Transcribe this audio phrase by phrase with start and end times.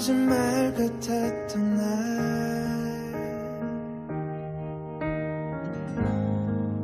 [0.00, 1.86] 거짓말 같았던 날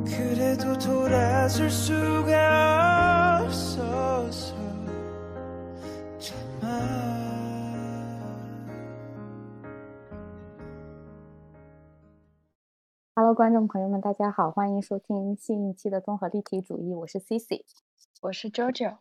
[0.05, 4.53] 그래도 돌아설 수가 없어서
[6.19, 6.93] 참아
[13.15, 17.63] Hello，观众朋友们，大家好，欢迎收听新一期的综合立体主义，我是 Cici。
[18.21, 18.97] 我是 JoJo，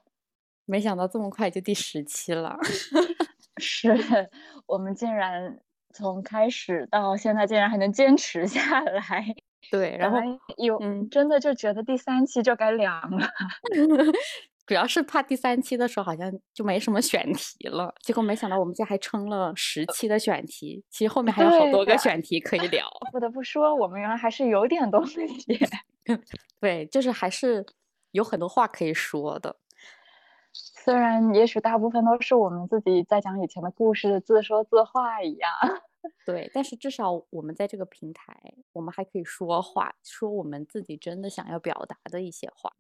[0.65, 2.59] 没想到这么快就第十期了，
[3.62, 4.30] 是
[4.66, 5.60] 我们竟然
[5.94, 9.26] 从开始到现在竟然还能坚持下来，
[9.72, 10.20] 对， 然后
[10.58, 13.28] 有、嗯真的就觉得第三期就该凉了，
[14.68, 22.86] 主要是怕第三期的时候好像就没什么选题了，结果没想到我们家还撑了十期的选题，其实后面还有好多个选题可以聊。
[23.12, 25.26] 不得不说我们原来还是有点东西。
[26.60, 27.66] 对，就是还是
[28.12, 29.56] 有很多话可以说的。
[30.88, 35.52] 虽然也许大部分都是我们自己在讲以前的故事，自说自话一样。
[36.24, 42.72] 对，但是至少我们在这个平台，我们还可以说话，说我们自己真的想要表达的一些话。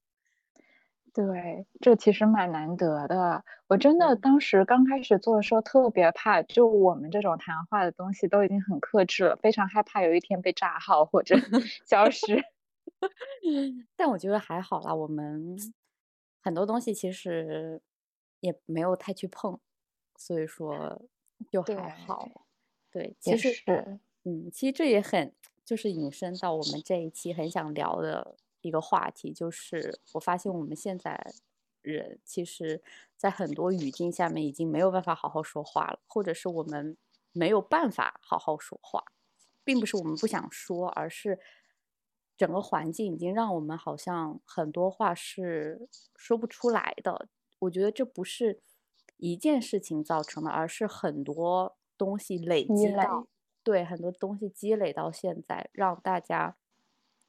[1.13, 3.44] 对，这其实蛮难得的。
[3.67, 11.35] 我真的嗯当时刚开始做的时候特别怕，就我们这种谈话的东西都已经很克制了，非常害怕有一天被炸号或者
[11.85, 12.41] 消失。
[13.97, 15.58] 但我觉得还好啦，我们
[16.41, 17.81] 很多东西其实
[18.48, 19.59] 也没有太去碰，
[20.16, 21.02] 所以说
[21.52, 22.48] 就还好。
[22.90, 25.34] 对，其实是，嗯，其实这也很
[25.66, 31.34] 就是引申到我们这一期很想聊的一个话题，就是我发现我们现在
[31.81, 32.81] 人其实，
[33.18, 36.97] 在很多语境下面已经没有办法好好说话了，或者是我们
[37.34, 39.03] 没有办法好好说话，
[39.66, 41.40] 并不是我们不想说，而是
[42.38, 47.28] 整个环境已经让我们好像很多话是说不出来的。
[47.59, 48.59] 我觉得这不是
[49.18, 53.28] 一件事情造成的，而是很多东西累积到，
[53.63, 56.56] 对，很多东西积累到现在，让大家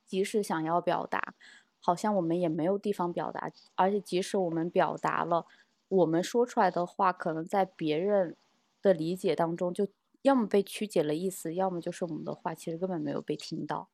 [0.07, 1.35] 即使想要表达，
[1.81, 5.47] 好像我们也没有地方表达，而且即使我们表达了，
[5.89, 8.37] 我们说出来的话，可能在别人
[8.83, 9.89] 的理解当中，就
[10.23, 13.89] 要么被曲解了意思，要么就是我们的话其实根本没有被听到，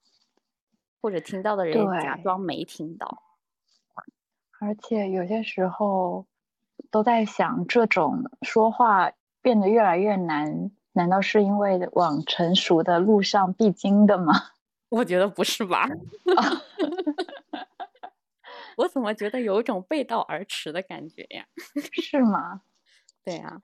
[1.01, 3.24] 或者听到的人假装没听到。
[4.65, 6.25] 而且有些时候
[6.91, 14.33] 都在想，这种说话变得越来越难，难道是因为往成熟的路上必经的吗？
[14.89, 15.87] 我觉得不是吧？
[18.79, 21.45] 我怎么觉得有一种背道而驰的感觉呀？
[21.93, 22.63] 是吗？
[23.23, 23.61] 对呀、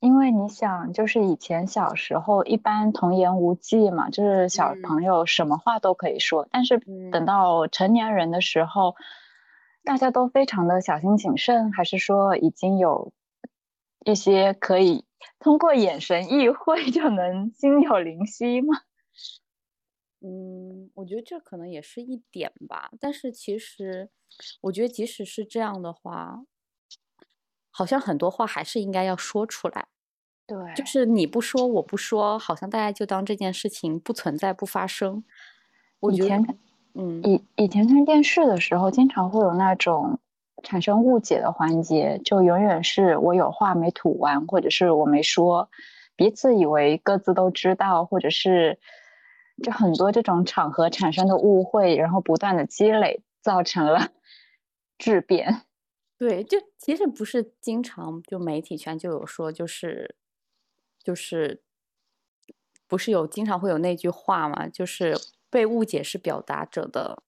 [0.00, 6.78] 因为你想，就是以前小时候一般童言无忌嘛，就是小嗯朋友什么话都可以说，但是
[7.10, 8.94] 等嗯到成年人的时候，
[9.84, 13.12] 大家都非常的小心谨慎，还是说已经有
[14.04, 15.04] 一些可以
[15.38, 18.74] 通过眼神意会就能心有灵犀吗？
[20.20, 24.08] 嗯，我觉得这可能也是一点吧，但是其实
[24.62, 26.44] 我觉得即使是这样的话，
[27.70, 29.88] 好像很多话还是应该要说出来。
[30.46, 35.24] 对，就是你不说，我不说，好像大家就当这件事情不存在、不发生。
[36.00, 36.42] 我觉得
[36.94, 40.18] 嗯，以以前看电视的时候，经常会有那种
[40.62, 45.68] 产生误解的环节，就永远是我有话没吐完，或者是我没说，
[46.16, 48.78] 彼此以为各自都知道，或者是
[49.62, 54.10] 就很多这种场合产生的误会，然后不断的积累，造成了
[54.96, 55.62] 质变。
[56.16, 60.14] 对，就其实不是经常就媒体圈就有说，就是
[61.02, 61.60] 就是
[62.86, 65.16] 不是有经常会有那句话嘛，就是
[65.54, 67.22] 被误解是表达者的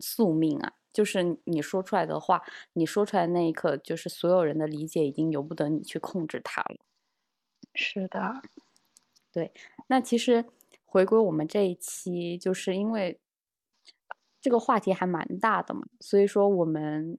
[0.00, 2.42] 宿命啊，就是你说出来的话，
[2.72, 6.78] 你说出来的那一刻，就是所有人的理解已经由不得你去控制它了。
[7.74, 8.40] 是的，
[9.30, 9.52] 对
[9.88, 10.46] 那其实
[10.86, 13.20] 回归我们这一期，就是因为
[14.40, 17.18] 这个话题还蛮大的嘛，所以说我们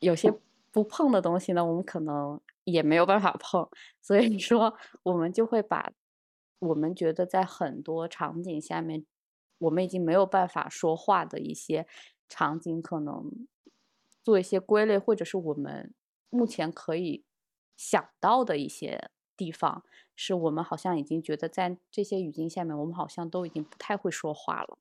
[0.00, 0.30] 有些
[0.70, 3.66] 不碰的东西呢，我们可能也没有办法碰，
[4.02, 5.90] 所以说我们就会把
[6.58, 9.04] 我们觉得在很多场景下面，
[9.58, 11.86] 我们已经没有办法说话的一些
[12.28, 13.46] 场景，可能
[14.22, 15.94] 做一些归类，或者是我们
[16.30, 17.24] 目前可以
[17.76, 19.84] 想到的一些地方。
[20.16, 24.78] 是我们好像已经觉得在这些语境下面，我们好像都已经不太会说话了。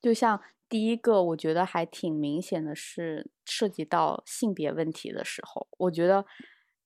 [0.00, 6.24] 就像第一个，我觉得还挺明显的是涉及到性别问题的时候，我觉得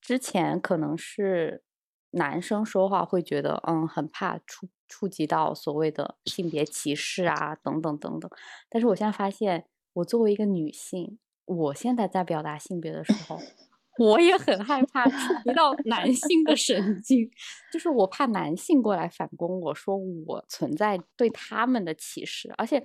[0.01, 1.63] 之前可能是
[2.13, 8.31] 男生说话会觉得，嗯，很怕触触及到所谓的性别歧视啊，等等等等。
[8.69, 13.39] 但是我现在发现，我作为一个女性，我现在在表达性别的时候，
[13.99, 17.31] 我也很害怕触及到男性的神经，
[17.73, 19.97] 就是我怕男性过来反攻我说
[20.27, 22.85] 我存在对他们的歧视，而且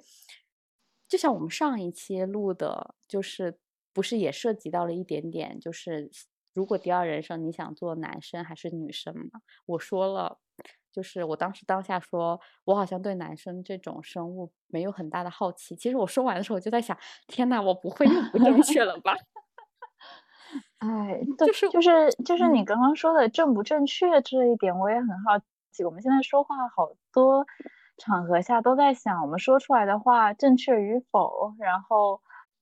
[1.07, 3.57] 就像我们上一期录的，就是
[3.91, 6.11] 不是也涉及到了一点点，就是。
[6.55, 9.41] 如果第二人生你想做男生还是女生嘛？
[9.67, 10.39] 我说了，
[10.91, 15.75] 就是我当时当下说，我好像对男生这种生物没有很大的好奇。
[15.75, 16.97] 其实我说完的时候，我就在想，
[17.27, 19.13] 天呐，我不会又不正确了吧？
[20.79, 25.39] 哎， 就是就是就是你刚刚说的正不正确这一点，我也很好
[25.71, 25.83] 奇。
[25.85, 27.45] 我们现在说话好多
[27.97, 31.53] 场合下都在想，我们说出来的话正确与否。
[31.59, 32.21] 然后，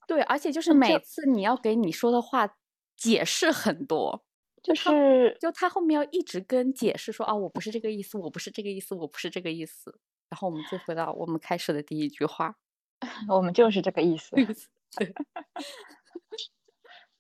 [0.10, 2.56] 对，而且就是每次你要给你说的话。
[2.96, 4.24] 解释很多，
[4.62, 10.00] 就是就他后面要一直跟解释说啊，我不是这个意思，我不是这个意思，我不是这个意思。
[10.30, 12.56] 然后我们就回到我们开始的第一句话，
[13.30, 14.36] 我们就是这个意思。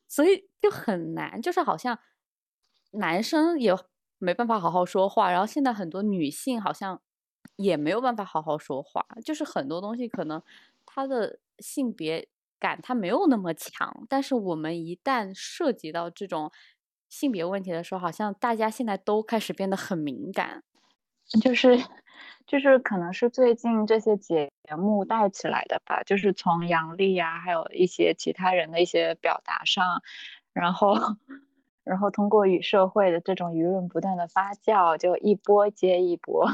[0.07, 1.99] 所以就很难，就是好像
[2.91, 3.75] 男生也
[4.19, 7.01] 没办法好好说话，然后现在很多女性好像
[7.55, 10.41] 也没有办法好好说话，就是很多东西可能
[10.85, 12.29] 他的性别。
[12.63, 16.49] 感它没有那么强，但是我们一旦涉及到这种
[17.09, 20.63] 性别问题的时候，好像大家现在都开始变得很敏感，
[21.43, 21.77] 就是
[22.47, 30.01] 就是可能是最近这些节目带起来的吧，就是从杨笠呀，还有一些其他人的一些表达上，
[30.53, 30.95] 然后
[31.83, 36.47] 然后通过与社会的这种舆论不断的发酵，就一波接一波。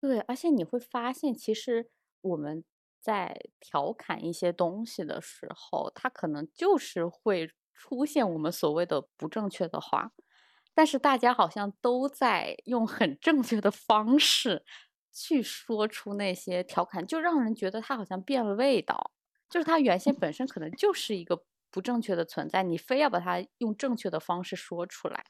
[0.00, 1.90] 对，而且你会发现，其实
[2.20, 2.62] 我们。
[3.04, 10.12] 在调侃一些东西的时候，他可能就是会出现我们所谓的不正确的话，
[10.72, 14.64] 但是大家好像都在用很正确的方式
[15.12, 19.10] 去说出那些调侃，就让人觉得他好像变了味道，
[19.50, 25.26] 就是他原先本身可能就是一个不正确的存在，你非要把它用正确的方式说出来。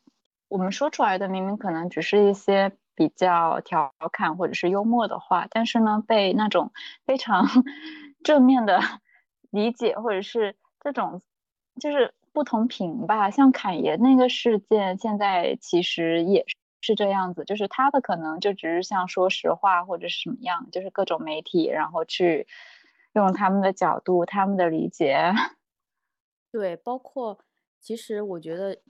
[0.46, 2.78] 我们说出来的明明可能只是一些。
[2.94, 6.72] 比较调侃或者是幽默的话，但是呢，被那种
[7.06, 7.46] 非常
[8.24, 8.80] 正面的
[9.50, 11.20] 理解，或者是这种
[11.80, 13.30] 就是不同频吧。
[13.30, 16.44] 像侃爷那个事件，现在其实也
[16.80, 22.46] 是这样子，就是他的可能就只是像说实话或者是什么样，就是各种媒体然后去
[23.14, 25.32] 用他们的角度、他们的理解。
[26.52, 27.38] 对，包括
[27.80, 28.80] 其实我觉得。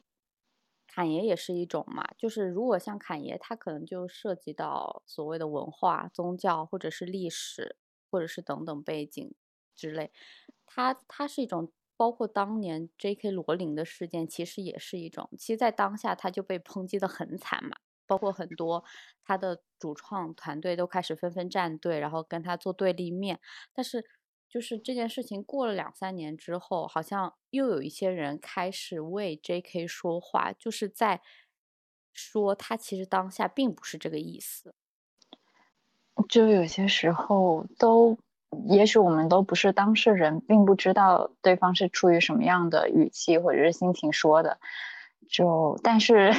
[0.94, 7.76] 侃爷也是一种嘛，就是如果像侃爷，他可能就涉及到所谓的文化、宗教，或者是历史，
[8.12, 9.34] 或者是等等背景
[9.74, 10.12] 之类。
[10.66, 13.32] 他他是一种，包括当年 J.K.
[13.32, 15.28] 罗琳的事件，其实也是一种。
[15.36, 17.76] 其实，在当下他就被抨击的很惨嘛，
[18.06, 18.84] 包括很多
[19.24, 23.40] 他的主创团队都开始纷纷站队，然后跟他做对立面。
[23.72, 24.04] 但是。
[24.54, 29.84] 就是这件事情过了两三年之后，好像又有一些人开始为 J.K.
[29.88, 31.20] 说话，就是在
[32.12, 34.72] 说他其实当下并不是这个意思。
[36.28, 38.16] 就有些时候都，
[38.68, 44.60] 也许我们都不是当事人，并不知道对方是出于什么样的语气或者是心情说的。
[45.28, 46.32] 就但是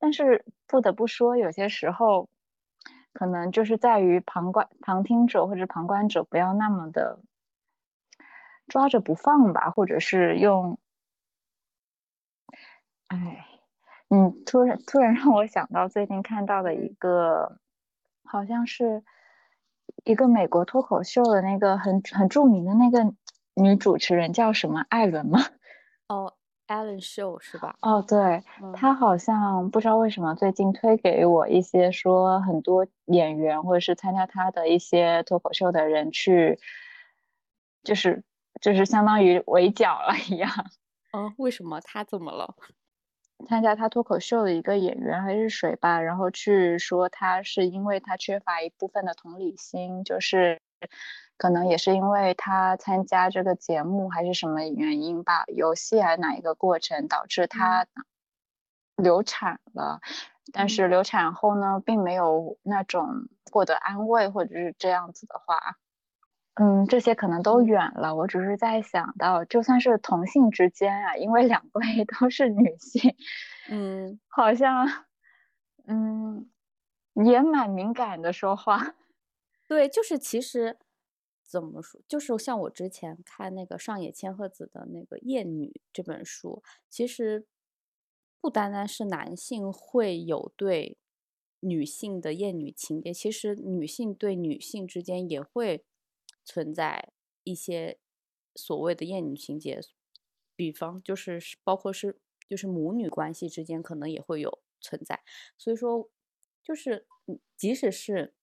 [0.00, 2.28] 但是不得不说，有些时候
[3.12, 7.20] 可能就是在于旁观、旁听者或者旁观者不要那么的。
[8.70, 10.78] 抓着不放吧，或者是用，
[13.08, 13.44] 哎，
[14.08, 17.58] 嗯，突然突然让我想到最近看到的一个，
[18.24, 19.02] 好像是
[20.04, 23.12] 一个美国脱口秀的那个很很著名的那个
[23.54, 25.40] 女主持人叫什么艾伦吗？
[26.06, 26.32] 哦
[26.68, 27.74] ，Ellen Show 是吧？
[27.82, 36.60] 哦，对，她好像不知道为什么最近推给我一些说很多演员或者是参加她的一些脱口秀的人去，
[37.82, 38.22] 就是。
[38.60, 40.50] 就是相当于围剿了一样。
[41.12, 42.54] 嗯， 为什么他怎么了？
[43.48, 50.60] 参加他脱口秀的一个演员还是谁吧，然后去说他是因为他缺乏一部分的同理心，就是
[51.38, 57.86] 可能也是因为他参加这个节目还是什么原因吧，游戏还是哪一个过程导致他
[58.96, 60.00] 流产了，
[60.52, 65.76] 但是流产后呢，并没有那种获得安慰或者是这样子的话。
[66.54, 68.14] 嗯，这些可能都远了。
[68.14, 73.14] 我只是在想到，就算是同性之间啊，因为两位 都是女性，
[73.68, 74.86] 嗯，好像，
[75.86, 76.50] 嗯，
[77.14, 78.96] 也蛮敏感的说话。
[79.68, 80.76] 对，就是其实
[81.46, 87.46] 怎么说，就是像我之前看那个上野千鹤子的那个《厌女》这本书，其实
[88.40, 90.98] 不单单是男性会有对
[91.60, 95.84] 女性的厌女情节，其实女性对女性之间也会
[96.50, 97.12] 存在
[97.44, 98.00] 一些
[98.56, 99.80] 所谓的厌女情节，
[100.56, 105.22] 比方就是包括是就是母女关系之间可能也会有存在，
[105.56, 106.10] 所以说
[106.64, 107.06] 就是
[107.56, 108.34] 即使是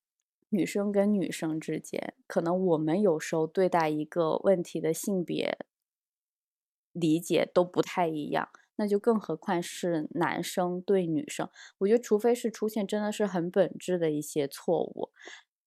[0.49, 5.57] 女生跟女生之间，可能我们有时候对待一个问题的性别
[6.93, 8.49] 理解都不太一样。
[8.79, 11.49] 那就更何况是男生对女生，
[11.79, 15.09] 我觉得除非是出现真的是很本质的一些错误，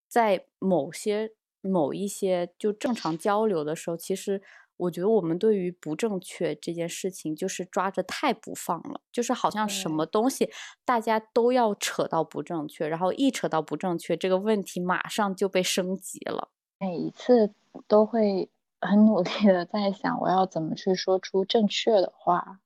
[0.06, 4.40] 在某些某一些就正常交流的时候，其实
[4.76, 10.50] 我觉得我们对于不正确这件事情就是抓着太不放了，就是好像什么东西
[10.84, 16.50] 大家都要扯到不正确，然后一扯到不正确，这个问题马上就被升级了。
[16.78, 17.52] 每一次
[17.86, 18.48] 都会
[18.80, 22.60] 很努力的在想，我要怎么去说出正确的话。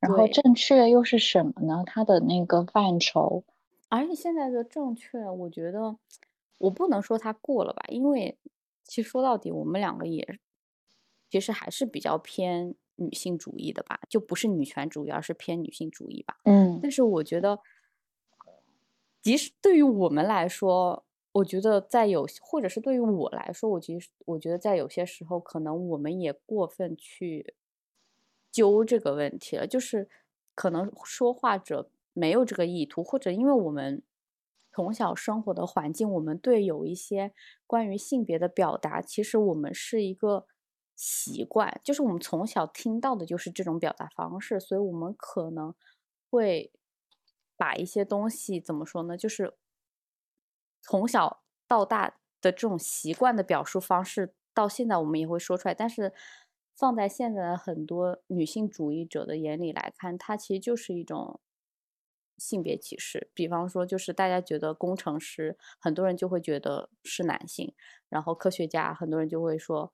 [0.00, 1.84] 然后正确又是什么呢？
[1.86, 3.44] 它的那个范畴，
[3.90, 5.96] 而且现在的正确，我觉得
[6.60, 8.38] 我不能说他过了吧，因为
[8.84, 10.38] 其实说到底，我们两个也
[11.28, 16.38] 其实还是比较偏女性主义的吧，就不是女权主义，而是偏女性主义吧。
[16.44, 17.60] 嗯，但是我觉得，
[19.20, 27.54] 即使对于我们来说，我觉得在有，或者是对于我来说，我其实我觉得在有些时候，可能我们也过分去。
[28.52, 30.08] 揪这个问题了，就是
[30.56, 34.02] 可能说话者没有这个意图，或者因为我们
[34.80, 37.34] 从小生活的环境，我们对有一些
[37.66, 40.46] 关于性别的表达，其实我们是一个
[40.96, 45.74] 习惯，就是我们从小听到的就是这种表达方式，所以我们可能
[46.30, 46.72] 会
[47.58, 49.18] 把一些东西怎么说呢？
[49.18, 49.52] 就是
[50.80, 56.14] 从小到大的这种习惯的表述方式，到现在我们也会说出来，但是。
[56.76, 61.38] 放在现在的很多女性主义者的眼里来看，它其实就是一种
[62.40, 63.30] 性别歧视。
[63.34, 67.74] 比方说，就是大家觉得工程师，很多人就会觉得是男性；
[68.08, 69.92] 然后科学家，很多人就会说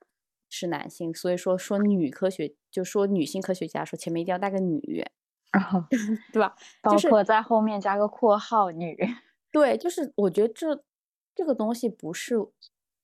[0.49, 1.13] 是男性。
[1.13, 5.05] 所以说，说女科学，就说女性科学家，说前面一定要带个女
[6.33, 6.55] 对吧？
[6.81, 8.97] 包括在后面加个括号“女”。
[9.53, 10.85] 对，就是我觉得这
[11.35, 12.37] 这个东西不是。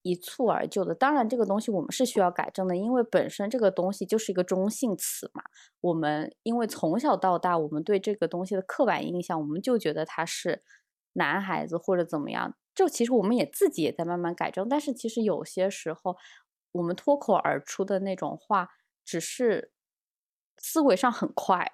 [0.03, 5.43] 一蹴而就的，当然这个东西我们是需要改正的，因为本身这个东西就是一个中性词嘛。
[5.81, 10.63] 我们因为从小到大，我们对这个东西的刻板印象，我们就觉得他是
[11.15, 12.57] 男孩子或者怎么样。
[12.75, 16.17] 就其实我们也自己也在慢慢改正，但是其实有些时候
[16.73, 18.71] 我们脱口而出的那种话，
[19.05, 19.73] 只是
[20.57, 21.73] 思维上很快，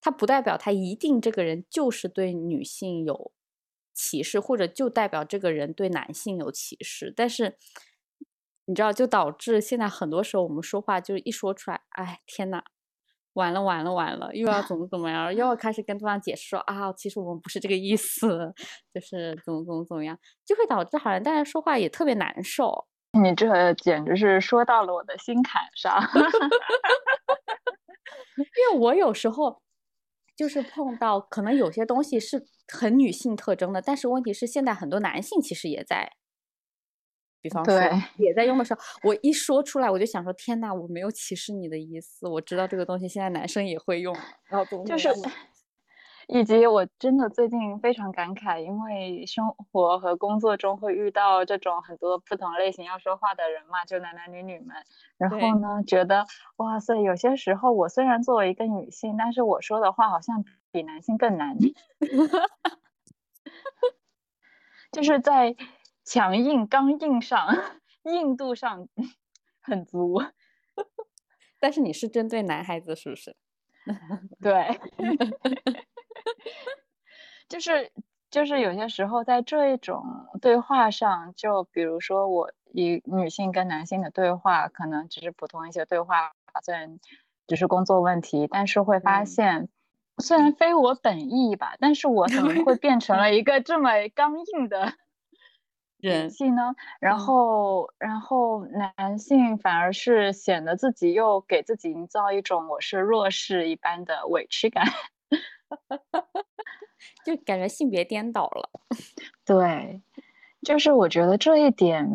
[0.00, 3.32] 它不代表他一定这个人就是对女性有。
[3.94, 7.56] 歧视，或者就代表这个人对男性有歧视，但是
[8.66, 12.62] 你知道，就导致现在很多时候我们说话就一说出来，哎，天呐，
[13.32, 18.54] 完了完了完了，又要怎么怎么样，又要开始跟对方解释说啊，其实我们不是这个意思，
[18.94, 22.86] 就是怎么怎么怎么样，就会导致好像大家说话也特别难受。
[23.20, 26.00] 你这简直是说到了我的心坎上，
[28.38, 29.60] 因为我有时候。
[30.36, 32.42] 就是碰到可能有些东西是
[32.72, 36.12] 很女性特征的，但是问题是现在很多男性其实也在，
[37.40, 37.74] 比方说
[38.16, 44.14] 也在用的时候，我一说出来我就想说天呐，我没有歧视你的意思，我知道这个东西现在男生也会用，
[44.48, 45.08] 然后就是。
[46.32, 54.76] 以及我真的最近非常感慨，因为生活和工作中会遇到这种很多不同类型要说话的人嘛，就男男女女们。
[55.18, 56.24] 然后呢，觉得
[56.58, 61.56] 哇塞，有些时候我虽然作为一个女性，但是我说的话好像比男性更难，
[64.92, 65.54] 就是在
[66.04, 67.48] 强硬、刚硬上
[68.04, 68.88] 硬度上
[69.60, 70.22] 很足。
[71.60, 73.36] 但是你是针对男孩子是不是？
[74.40, 74.80] 对。
[77.48, 77.90] 就是
[78.30, 80.04] 就是有些时候在这一种
[80.40, 86.32] 对话上，就比如说我以女性跟男性的对话，可能只是普通一些对话，
[86.64, 86.98] 虽然
[87.48, 89.68] 只是工作问题，但是会发现，
[90.20, 94.92] 虽然非我本意吧，但是我怎么会变成了一个这么刚硬的
[95.98, 96.74] 人性呢？
[97.00, 104.84] 然后然后男性反而是显得自己又给自己营造一种我是弱势一般的委屈感。
[107.24, 108.70] 就感觉性别颠倒了，
[109.44, 110.02] 对，
[110.62, 112.10] 就是我觉得这一点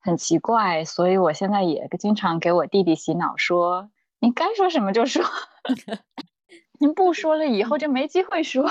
[0.00, 3.90] 很奇怪，所以我现在也经常给我弟弟洗脑说
[4.20, 5.24] ：“你该说什么就说，
[6.78, 8.68] 您不说了以后就没机会说。”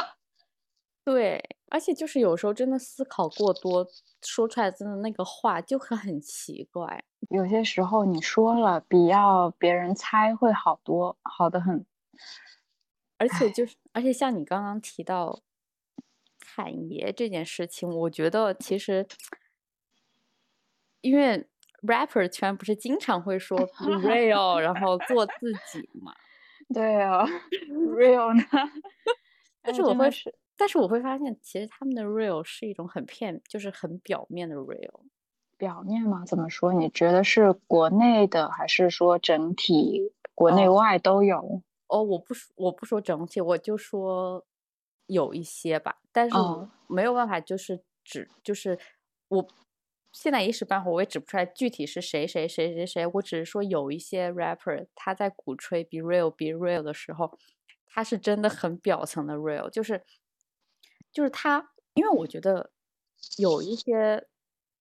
[1.05, 3.87] 对，而且就是有时候真的思考过多，
[4.21, 7.05] 说出来真的那个话就会很奇怪。
[7.29, 11.85] 有些时候你说了，比要别人猜会好多，好的很。
[13.17, 15.41] 而且就是，而且像你刚刚提到
[16.39, 19.07] 侃爷这件事情，我觉得其实
[21.01, 21.47] 因为
[21.83, 23.57] rapper 圈不是经常会说
[24.03, 26.13] real，然后做自己嘛。
[26.73, 27.25] 对啊
[27.69, 28.43] ，real 呢？
[29.61, 35.01] 但是我会是但是我会发现，其实他们的 real 是一种很片，就是很表面的 real。
[35.57, 36.73] 表面吗，怎么说？
[36.73, 41.61] 你觉得是国内的，还是说整体国内哦外都有？
[41.87, 44.45] 哦，我不说我不说整体，我就说
[45.07, 46.35] 有一些吧，但是
[46.87, 48.77] 没有办法，就是指就是
[49.29, 49.47] 我
[50.19, 57.37] 现在一时半会我也指不出来具体是谁谁谁谁谁，我只是说有一些 rapper 他在鼓吹 be real be real 的时候，
[57.85, 60.03] 他是真的很表层的 real，就是
[61.11, 62.71] 就是他，因为我觉得
[63.37, 64.25] 有一些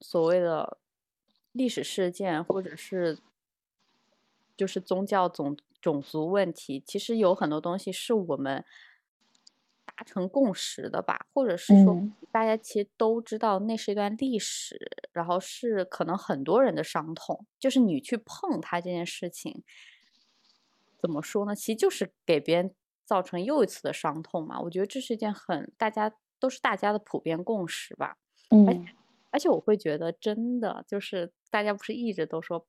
[0.01, 0.79] 所谓的
[1.53, 3.19] 历史事件或者是
[4.57, 8.65] 就是宗教种种族问题，其实有很多东西是我们
[9.87, 19.63] 达成共识的吧，或者是说嗯大家其实都知道那是一段历史，然后是可能很多人的伤痛，就是你去碰它这件事情，
[20.99, 21.55] 怎么说呢？
[21.55, 22.75] 其实就是给别人
[23.07, 24.61] 造成又一次的伤痛嘛。
[24.61, 28.19] 我觉得这是一件很大家都是大家的普遍共识吧。
[28.51, 28.87] 嗯，
[29.31, 32.67] 而且我会觉得，真的就是大家不是一直都说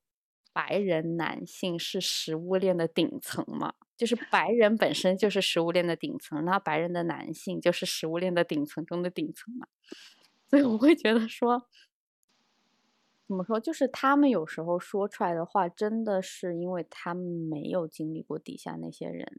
[0.58, 3.74] 白人男性是食物链的顶层嘛？
[3.96, 9.68] 就是白人本身就是食物链的顶层，那白人的男性就是食物链的顶层中的顶层嘛。
[10.50, 11.68] 所以我会觉得说，
[13.28, 19.38] 怎么说，就是他们有时候说出来的话，真的是因为他们没有经历过底下那些人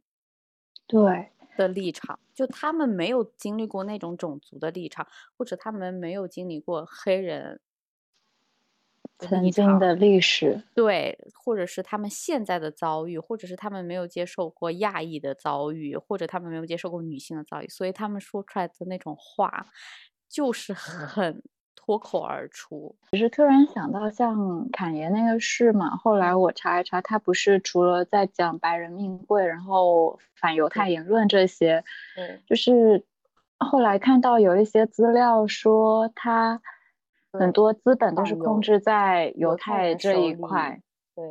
[0.88, 7.60] 对，的立场，就他们没有经历过那种种族的立场，或者他们没有经历过黑人的
[9.20, 19.68] 曾经的历史，对，或者是他们现在的遭遇，或者是他们没有接受过亚裔的遭遇，或者他们没有接受过女性的遭遇，所以他们说出来的那种话，
[20.30, 21.44] 就是很
[21.76, 22.96] 脱口而出。
[23.12, 31.84] 只是突然想到像侃爷那个事嘛，后来我查一查，他不是除了在讲白人命贵，然后反犹太言论这些，
[32.16, 33.04] 嗯，就是
[33.58, 36.62] 后来看到有一些资料说他
[37.32, 40.82] 很多资本都是控制在犹犹太太这一块。
[41.16, 41.26] 对，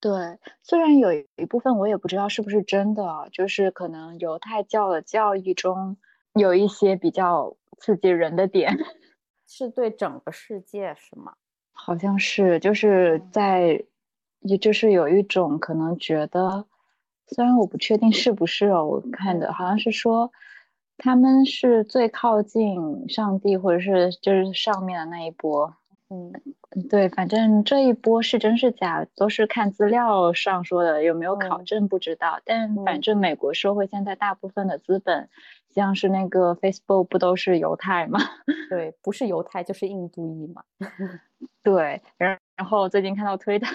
[0.00, 5.96] 对，虽然有一部分我也不知道是不是真的啊，就是可能犹太教的教义中
[6.34, 8.76] 有一些比较刺激人的点，
[9.48, 11.34] 是对整个世界是吗？
[11.72, 13.84] 好像是就是嗯在，
[14.40, 16.66] 也就是有一种可能觉得，
[17.26, 20.30] 虽然我不确定是不是哦，我看的嗯好像是说
[21.02, 25.74] 他们是最靠近上帝或者是就是上面的那一波。
[26.10, 26.32] 嗯，
[26.76, 32.40] 嗯对，反正这一波是真是假，都是看资料上说的，有没有考嗯证不知道。
[32.44, 35.28] 但反嗯正美国社会现在大部分的资本，
[35.72, 38.18] 像是那个 Facebook 不都是犹太吗？
[38.68, 40.64] 对，不是犹太就是印度裔嘛。
[41.62, 43.66] 对，然然后最近看到推特，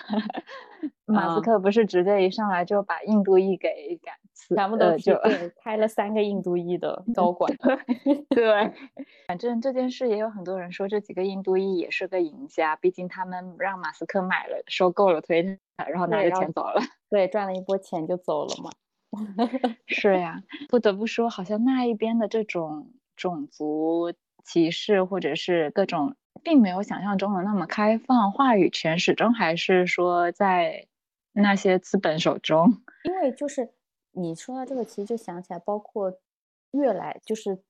[1.05, 7.51] 马斯啊克不是直接一上来就把印度裔给赶辞，全部都呃就对，开了三个印度裔的高管。
[8.29, 8.71] 对，
[9.27, 15.57] 反正这件事也有很多人说这几个印度裔也是个赢家，毕竟他们让马斯克买了收购了推特，
[15.89, 16.79] 然后拿着钱走了。
[17.09, 18.69] 对，赚了一波钱就走了嘛。
[19.87, 30.87] 是呀，不得不说，好像那一边的这种种族歧视或者是各种，并没有想象中的那么开放，话语权始终还是说在
[31.31, 32.81] 那些资本手中。
[33.03, 33.73] 因为就是
[34.11, 36.19] 你说到这个，其实就想起来，包括
[36.71, 37.63] 越来就是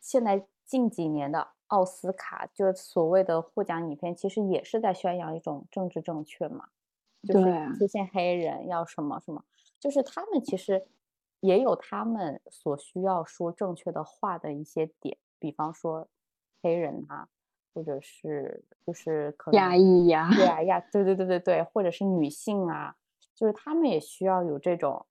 [0.00, 6.68] 现在近几年的奥斯卡，就所谓的获奖影片，其实也是在宣扬一种政治正确嘛，
[7.22, 9.44] 就是出现黑人要什么什么，
[9.80, 10.86] 就是他们其实
[11.40, 16.08] 也有他们所需要说正确的话的一些点，比方说
[16.62, 17.28] 黑人啊，
[17.76, 22.96] 或者是就是可能亚裔呀，对啊呀，对对对对对，或者是女性啊，
[23.34, 25.04] 就是他们也需要有这种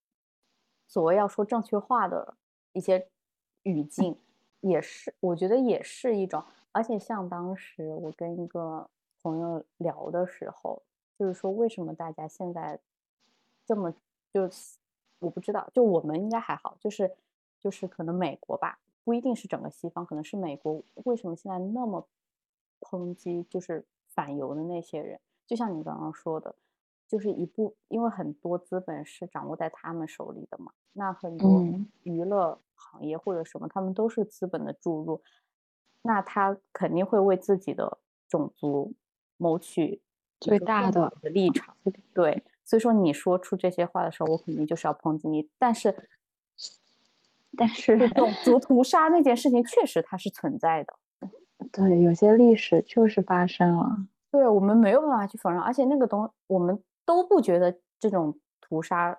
[0.88, 2.38] 所谓要说正确话的
[2.74, 3.08] 一些
[3.62, 4.20] 语境，
[4.62, 8.90] 也是我觉得也是一种，而且像当时我跟一个
[9.22, 10.82] 朋友聊的时候，
[11.20, 12.80] 就是说为什么大家现在
[13.64, 13.94] 这么
[14.34, 14.50] 就
[15.20, 17.16] 我不知道，就我们应该还好，就是
[17.60, 22.08] 就是可能美国吧，不一定是整个西方，可能是美国，为什么现在那么
[22.82, 25.20] 抨击就是反犹的那些人？
[25.48, 26.56] 就像你刚刚说的，
[27.08, 35.22] 就是一部，因为很多资本是掌握在他们手里的嘛，那很多嗯娱乐行业或者什么，他们都是资本的注入，
[36.02, 38.94] 那他肯定会为自己的种族
[39.38, 40.02] 谋取
[40.40, 41.76] 最大的的立场。
[42.14, 45.48] 对，所以说你说出这些话的时候，我肯定就是要抨击你。
[45.60, 46.10] 但是
[47.56, 50.96] 但是种族屠杀那件事情确实它是存在的。
[51.72, 53.98] 对，有些历史就是发生了。
[54.32, 59.18] 对我们没有办法去否认，而且那个东我们都不觉得这种屠杀，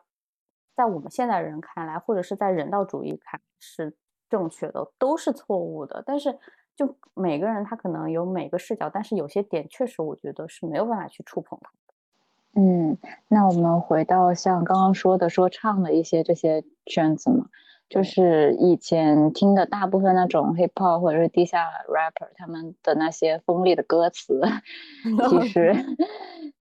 [0.75, 3.97] 在我们现代人看来，或者是在人道主义看是
[4.29, 6.03] 正确的，都是错误的。
[6.05, 6.39] 但是
[6.75, 12.61] 就每个人他可能有每个视角，但是有些点确实我觉得是没有办法去触碰它的。
[12.61, 17.49] 嗯，那我们回到像刚刚说的说唱的一些这些圈子嘛。
[17.89, 24.41] 就是以前听的大部分那种 hip hop 或者是地下 rapper，他们的那些锋利的歌词，
[25.31, 25.75] 其实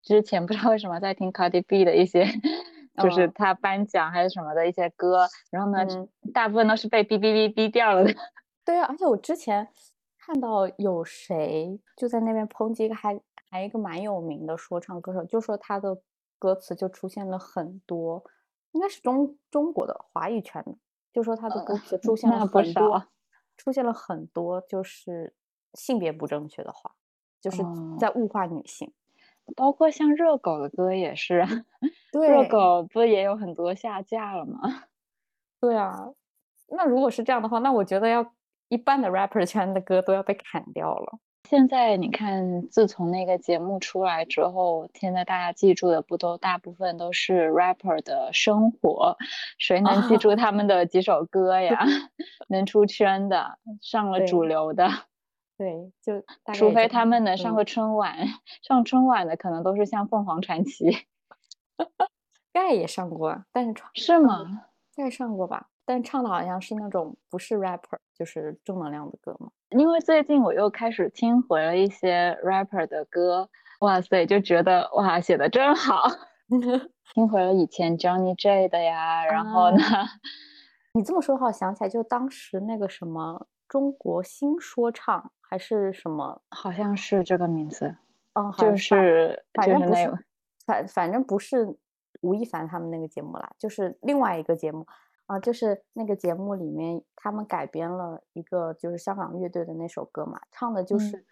[0.03, 2.27] 之前不知道为什么在听 Cardi B 的一些，
[3.03, 5.87] 就是他颁奖还是什么的一些歌，然后呢，
[6.35, 8.15] 大部分都是被哔哔哔哔掉了的。
[8.65, 9.67] 对啊，而且我之前
[10.19, 13.19] 看到有谁就在那边抨击一个还
[13.51, 15.97] 还一个蛮有名的说唱歌手，就说他的
[16.39, 18.23] 歌词就出现了很多，
[18.73, 20.77] 应该是中中国的华语圈的。
[21.15, 22.91] 就说他的歌词 出现了很多，
[23.57, 25.33] 出现了很多就是
[25.73, 26.91] 性别不正确的话，
[27.41, 27.63] 就是
[27.99, 28.93] 在物化女性，
[29.55, 31.39] 包括像热狗的歌也是，
[32.13, 34.61] 热狗不也有很多下架了吗？
[35.61, 36.11] 对啊，
[36.69, 38.35] 那如果是这样的话，那我觉得要
[38.69, 41.19] 一半的 rapper 圈的歌都要被砍掉了。
[41.49, 49.17] 现在你看，自从那个节目出来之后，现在大家记住的不都大部分都是 rapper 的生活？
[49.59, 51.79] 谁能记 住他们的几首歌呀？
[52.49, 54.89] 能出圈的，上了主流的，
[55.59, 58.17] 对，就除非他们能上个春晚，
[58.63, 60.97] 上春晚的可能都是像凤凰传奇，
[62.53, 64.63] 盖也上过，但是是吗？
[64.97, 65.69] 盖上过吧？
[65.85, 69.51] 但唱的好像是那种不是 rapper，就是正能量的歌嘛。
[69.71, 73.49] 因为最近我又开始听回了一些 rapper 的歌，
[73.81, 76.09] 哇塞，就觉得哇写的真好。
[77.15, 79.79] 听回了以前 Johnny J 的呀，然后呢，
[80.95, 87.97] 你这么说话，想起来就当时那个什么中国新说唱还是什么，好像是这个名字。
[88.35, 90.27] 嗯，就是反正不是，
[90.67, 91.77] 反反正不是
[92.21, 94.87] 吴亦凡他们那个节目啦，就是另外一个节目。
[95.27, 101.25] 啊，就是那个节目里面，他们改编了一个就是香港乐队的那首歌嘛，唱的就是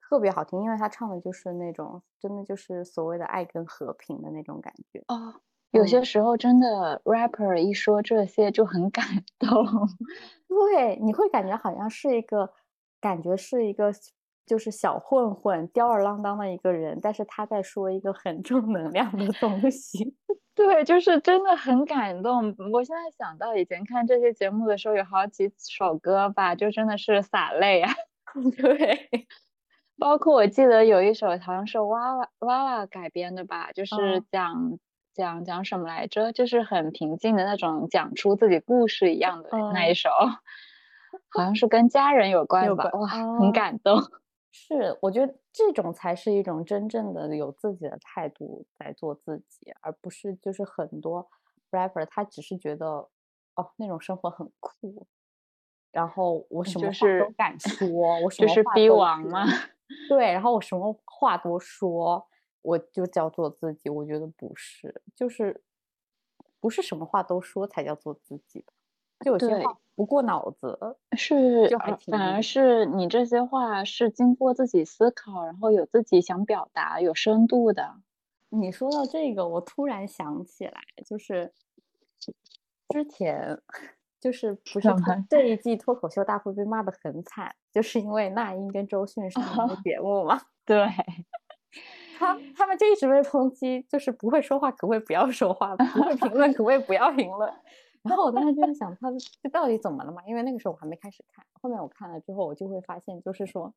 [0.00, 5.40] 特别好听，因为他唱的就是那种真的就是所谓的爱跟和平的那种感觉哦。
[5.72, 9.04] 有些时候真的 rapper 一说这些就很感
[9.38, 9.66] 动，
[10.48, 12.50] 对，你会感觉好像是一个
[12.98, 13.92] 感觉是一个
[14.46, 20.16] 就是小混混吊儿郎当的一个人，但是他在说一个很 正能量的东西。
[20.56, 22.56] 对，就是真的很感动。
[22.72, 27.92] 我现在想到以前看这些节目的时候，有好几首歌吧，就真的是洒泪啊。
[28.56, 29.26] 对，
[29.98, 34.78] 包括我记得有一首好像是娃娃娃娃改编的吧，就是讲
[35.12, 40.08] 讲讲什么来着，就是很平静的那种，讲出自己故事一样的那一首，
[41.28, 42.90] 好像是跟家人有关吧。
[42.94, 44.00] 哇，很感动。
[44.58, 51.28] 是，我觉得这种才是一种真正的有自己的态度在做自己，而不是就是很多
[51.70, 52.86] rapper 他只是觉得
[53.54, 55.06] 哦那种生活很酷，
[55.92, 57.86] 然后我什么话都敢说，
[58.22, 59.44] 我什么就是逼王吗？
[60.08, 62.26] 对，然后我什么话都说，
[62.62, 63.90] 我就叫做自己。
[63.90, 65.62] 我觉得不是，就是
[66.58, 68.72] 不是什么话都说才叫做自己的。
[69.20, 70.78] 就有些话不过脑子，
[71.16, 71.68] 是
[72.10, 77.96] 反而是你这些话是经过自己思考，然后有自己想表达、有深度的。
[78.50, 81.52] 你说到这个，我突然想起来，就是
[82.90, 83.58] 之前
[84.20, 84.88] 就是不是
[85.28, 90.40] 这一季脱口秀大会被骂的很惨，就是因为那英跟周迅上的 节目嘛。
[90.66, 90.86] 对，
[92.18, 95.74] 他他们就一直被抨击，就是不会说话，可不可以不要说话？
[95.76, 97.52] 不会评论，可不可以不要评论？
[98.08, 99.08] 然后我当时就在想，他
[99.42, 100.22] 这到底怎么了嘛？
[100.26, 103.74] 因为那个时候我还没开始看，后面我看了之后，我就会发现，就是说，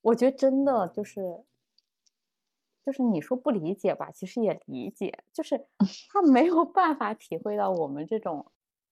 [0.00, 1.44] 我觉得真的就是，
[2.84, 5.66] 就是你说不理解吧，其实也理解，就是
[6.12, 8.46] 他没有办法体会到我们这种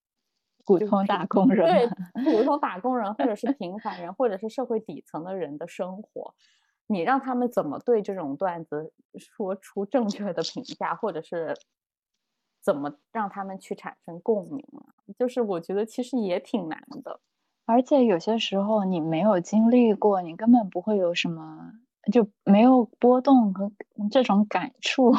[0.65, 6.33] 普通打工人，对普通打工人，或者是 平凡人，或者是社会底层的人的生活，
[6.87, 11.55] 你让他们怎么对这种段子说出正确的评价，或者是。
[12.61, 14.93] 怎么让他们去产生共鸣啊？
[15.17, 17.19] 就是我觉得其实也挺难的，
[17.65, 21.73] 而且有些时候你没有经历过，你根本不会有什么，
[22.11, 23.71] 就没有波动和
[24.09, 25.11] 这种感触。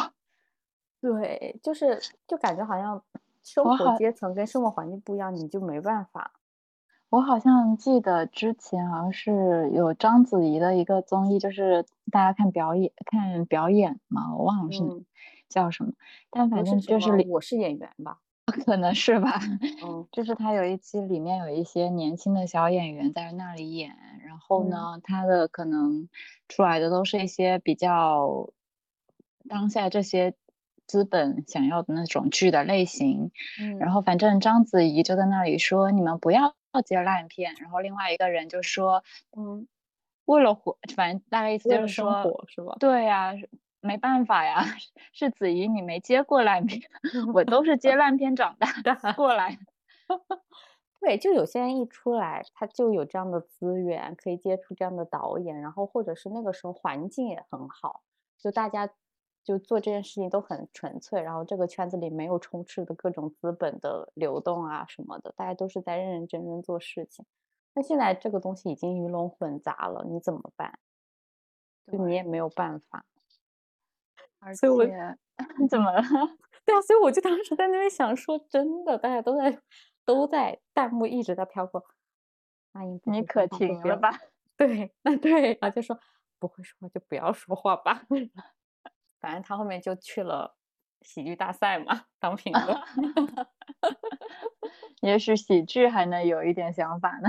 [1.03, 3.03] 对，就是就感觉好像
[3.43, 6.33] 生活阶层跟生活环境不一样，你就没办法。
[7.11, 14.83] 我好像记得之前好像是有章子怡的一个综艺，就是大家看表演看表演嘛，我忘了是。
[15.53, 15.93] 叫什么？
[16.31, 18.19] 但反正就是我是演员吧。
[18.65, 19.38] 可能是吧。
[19.85, 26.09] 嗯 就是他有一期里面有一些年轻的小演员在那里演，然后嗯呢，他的可能
[26.49, 28.51] 出来的都是一些比较
[29.49, 30.35] 当下这些
[30.87, 33.31] 资本想要的那种剧的类型。
[33.61, 39.05] 嗯，然后反正章子怡就在那里说：“你们不要接烂片。”然后另外一个人就说
[39.37, 39.69] 嗯
[40.27, 42.77] ，：“为了活，反正大概意思就是说，是吧？
[42.81, 43.33] 对呀、
[43.83, 44.62] 没办法呀，
[45.12, 46.81] 是子怡你没接过烂片，
[47.35, 49.59] 我都是接烂片长大的过来。
[51.01, 58.03] ”对，就有些人一出来，他就有这样的资源，可以接触这样的导演，然后或者是那个时候环境也很好，
[58.38, 58.88] 就大家
[59.42, 67.27] 就做这件事情都很纯粹，然后这个圈子里没有充斥的各种资本的流动啊什么的，大家都是在认认真真做事情。
[67.75, 70.79] 那现在这个东西已经鱼龙混杂了，你怎么办？
[71.90, 73.05] 就你也没有办法。
[74.45, 74.93] 而所以我且
[75.71, 76.03] 怎么了？
[76.67, 79.59] 对啊，所以我就当时在那边想说，真的，大家都在
[80.05, 81.83] 都在弹幕一直在飘过，
[82.73, 84.19] 那你会说话就可停了吧？
[84.57, 85.99] 对， 那对，然后就说
[86.39, 88.05] 不会说话就不要说话吧。
[89.21, 90.57] 反正他后面就去了
[91.03, 92.61] 喜剧大赛嘛，当评委。
[95.03, 97.29] 也许喜剧还能有一点想法呢。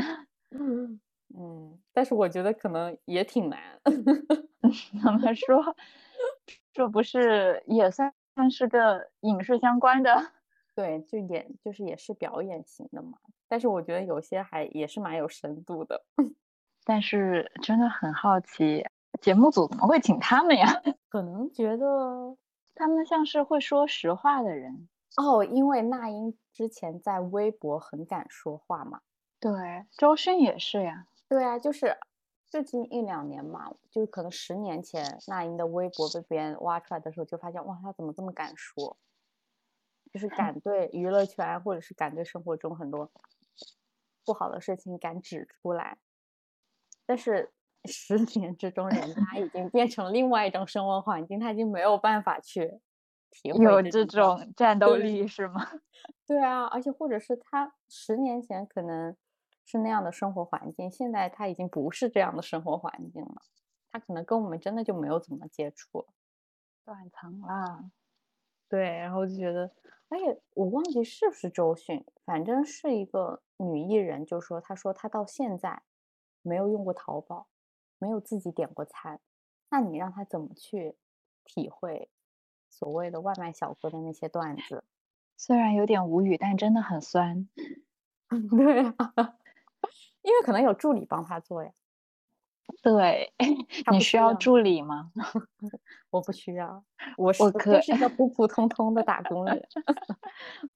[1.36, 3.80] 嗯，但是我觉得可能也挺难。
[3.84, 5.76] 怎么说？
[6.74, 10.32] 这不是也算算是个影视相关的？
[10.76, 16.04] 对，就演就是也是表演型的嘛，但是我觉得有些还也是蛮有深度的。
[16.84, 18.86] 但是真的很好奇，
[19.22, 20.82] 节目组怎么会请他们呀？
[21.10, 22.36] 可能觉得
[22.74, 24.90] 他们像是会说实话的人。
[25.16, 29.00] 哦，因为那英之前在微博很敢说话嘛。
[29.40, 31.06] 对，周迅也是呀。
[31.30, 31.96] 对啊，就是
[32.54, 38.96] 最近一两年嘛，就是可能十年前那英的微博被别人挖出来的时候，就发现哇，她怎么这么敢说？
[40.12, 43.12] 就是 敢对娱乐圈或者是敢对生活中很多
[44.24, 45.98] 不好的事情敢指出来。
[47.08, 47.52] 但是
[47.90, 52.80] 十年之中，人家已经变成另外一种生活环境，他已经没有办法去
[53.32, 55.68] 体会有这种战斗力是吗？
[56.28, 59.18] 对啊，而且或者是他十年前可能
[59.66, 63.42] 是那样的生活环境，现在他已经不是这样的生活环境了，
[63.92, 66.08] 他可能跟我们真的就没有怎么接触。
[66.86, 67.92] 断层啦。
[68.70, 69.72] 对，然后就觉得，
[70.10, 75.84] 而且我忘记是不是周迅，反正是一个女艺人，就说她说她到现在
[76.42, 77.48] 没有用过淘宝，
[78.00, 79.20] 没有自己点过餐，
[79.70, 80.96] 那你让她怎么去
[81.46, 82.10] 体会
[82.70, 84.84] 所谓的外卖小哥的那些段子？
[85.38, 87.48] 虽然有点无语，但真的很酸。
[88.50, 89.38] 对啊，
[90.22, 91.72] 因为可能有助理帮他做呀。
[92.82, 93.34] 对，
[93.92, 95.12] 你需要助理吗？
[96.10, 96.84] 我不需要，
[97.18, 99.68] 我是我可就是一个普普通通的打工人。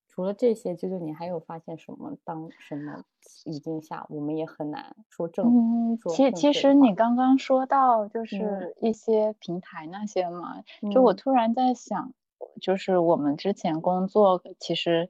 [0.09, 2.17] 除了这些，就是你还有发现什么？
[2.23, 3.03] 当什么
[3.45, 5.45] 语境下，我们也很难说正。
[5.93, 12.13] 嗯，其其实你刚刚说到就嗯是一些平台那些嘛，就我嗯突然在想，
[12.59, 15.09] 就是我们之前工作其实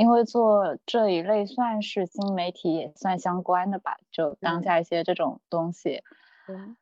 [0.00, 6.02] 因为做这一类算是新媒体也算相关的吧，就当嗯下一些这种东西，
[6.48, 6.74] 嗯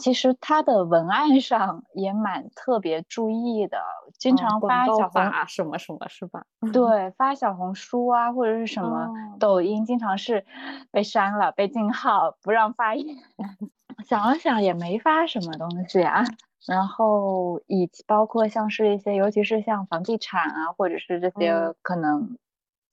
[0.00, 3.78] 其实它的文案上也蛮特别注意的，
[4.18, 6.44] 经嗯常发小红法什么什么是吧？
[6.72, 10.44] 对，发小红书啊，或者是什么哦抖音，经常是
[10.90, 13.16] 被删了、被禁号、不让发言。
[14.04, 16.24] 想了想，也没发什么东西啊。
[16.66, 22.38] 然后以及包括像是一些，尤其是像房地产啊，或者是这些嗯可能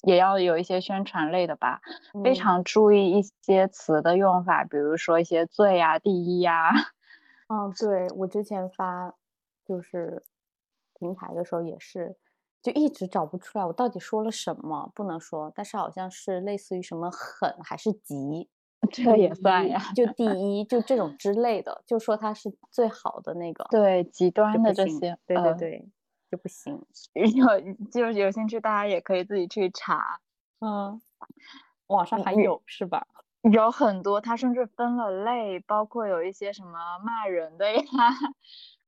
[0.04, 1.82] 也要有一些宣传类的吧，
[2.24, 6.72] 非嗯常注意一些词的用法，比如说一些最呀、第一呀。
[7.50, 9.14] 嗯， 对，我之前发
[9.66, 10.24] 就是
[10.94, 12.16] 平台的时候也是，
[12.62, 18.50] 就一直找不出来我到底说了什么，不能说，但是好像是类似于什么狠还是急，
[18.92, 19.80] 这也算呀？
[19.96, 25.90] 就 第一，就这种之类的，就说它是最好的那个，对，极端的这些，对对呃对，
[26.32, 26.84] 就不行。
[27.36, 30.20] 有就是有兴趣，大家也可以自己去查。
[30.60, 31.00] 嗯，
[31.88, 33.06] 网上还有是吧？
[33.52, 37.84] 有很多，它甚至分了类，包括有一些什么骂人的呀，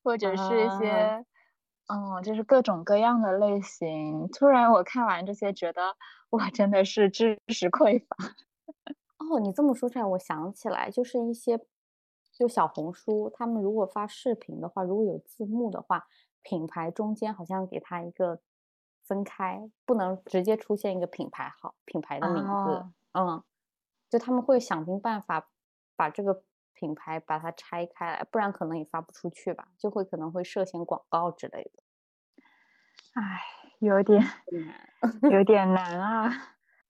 [0.03, 1.25] 或者是一啊些，
[1.88, 4.27] 嗯，就是各种各样的类型。
[4.29, 5.95] 突然我看完这些，觉得
[6.29, 8.15] 我，真的是知识匮乏。
[9.32, 11.60] 哦，你这么说出来，我想起来，就是一些
[12.32, 16.08] 就小红书，他们如果发视频的话，如果有字幕的话，
[16.42, 18.42] 品牌中间好像给它一个
[19.04, 22.50] 分开，不能直接出现一个品牌号、品牌的名字。
[22.50, 23.44] 哦嗯，
[24.10, 25.50] 就他们会想尽办法
[25.96, 31.84] 把这个品牌把它拆开来，不然可能也发不出去吧，就会可能会涉嫌广告之类的。
[33.14, 33.42] 唉，
[33.80, 34.24] 有点。
[35.30, 36.32] 有点难啊，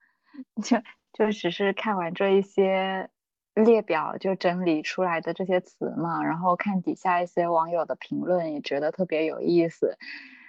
[0.64, 0.78] 就
[1.14, 3.10] 就只是看完这一些
[3.54, 9.98] 列表就整理出来的这些词嘛，然后看底下一些网友的评论，也觉得特别有意思。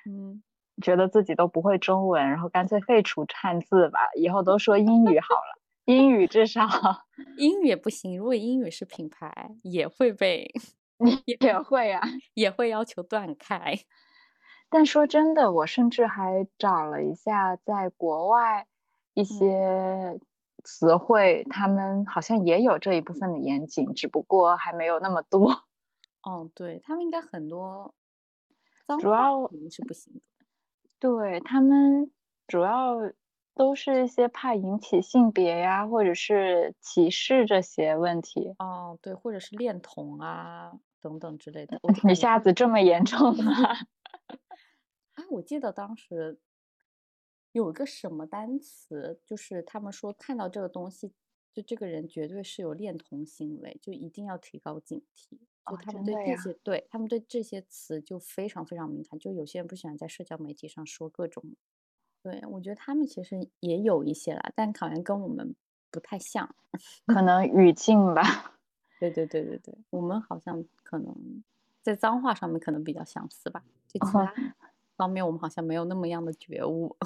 [0.06, 0.42] 嗯，
[0.82, 5.60] 觉得自己都不会中文，然后干脆废除汉字吧，以后都说英语好了。
[5.84, 6.66] 英语至少
[7.36, 10.50] 英语也不行，如果英语是品牌，也会被
[11.26, 12.00] 也会啊，
[12.32, 13.74] 也会要求断开。
[14.70, 18.66] 但说真的，我甚至还找了一下，在国外
[19.12, 20.20] 一嗯些
[20.64, 25.64] 词汇，他们好像也有这一部分的严谨，只不过还没有那么多。
[26.24, 27.94] 哦，对他们应该很多
[28.86, 30.20] 脏话主要肯定是不行的。
[30.98, 32.10] 对他们
[32.46, 32.96] 主要
[33.54, 38.54] 都是一些怕引起性别呀，或者是歧视这些问题。
[38.58, 41.78] 哦，对，或者是恋童啊等等之类的。
[42.10, 43.52] 一下子这么严重吗？
[45.14, 46.38] 啊， 我记得当时
[47.54, 51.12] 有一个什么单词，就是他们说看到这个东西，
[51.52, 55.38] 就这个人绝对是有恋童行为，就一定要提高警惕。
[55.66, 59.16] 就哦他们对这些，对他们对这些词就非常非常敏感。
[59.20, 61.44] 就有些人不喜欢在社交媒体上说各种，
[62.24, 65.54] 对我觉得他们其实也有一些啦，但好像跟我们
[65.92, 66.52] 不太像。
[67.06, 68.58] 可能语境吧。
[68.98, 71.42] 对对对对对，我们好像可能
[71.82, 74.56] 在脏话上面可能比较相似吧，就其哦他
[74.96, 76.96] 方面我们好像没有那么样的觉悟。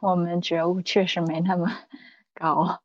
[0.00, 1.66] 我们觉悟确实没那么
[2.34, 2.82] 高。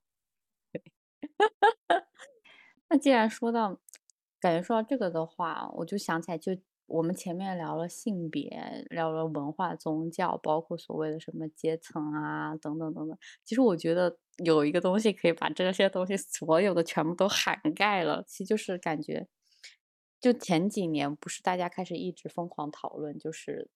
[2.89, 3.79] 那既然说到，
[4.39, 13.17] 感觉说到这个的话，我就想起来，就我们前面聊了性别，聊了文化、宗教，包括所谓的什么阶层啊，等等等等。
[13.43, 19.27] 其实我觉得有一个东西可以把这些东西所有的全部都涵盖了，其实就是感觉，
[20.19, 23.69] 就前几年不是大家开始一直疯狂讨论，就是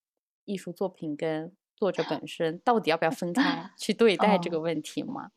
[0.45, 5.31] 艺术作品跟作者本身到底要不要分开 去对待这个哦问题吗？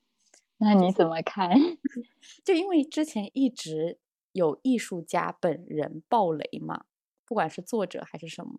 [0.56, 1.50] 那你怎么看？
[2.44, 3.98] 就因为之前一直
[4.32, 6.86] 有艺术家本人爆雷嘛，
[7.24, 8.58] 不管是作者还是什么，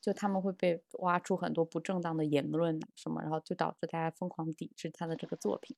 [0.00, 5.76] 就他们会被挖出很多不正当的言论啊什么，然后就导致大家疯狂抵制他的这个作品。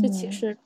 [0.00, 0.58] 就其嗯实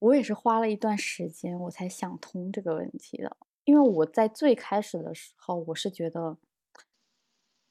[0.00, 6.36] 我也是花了一段时间我才想通这个问题的，因为我在最开始的时候，我是觉得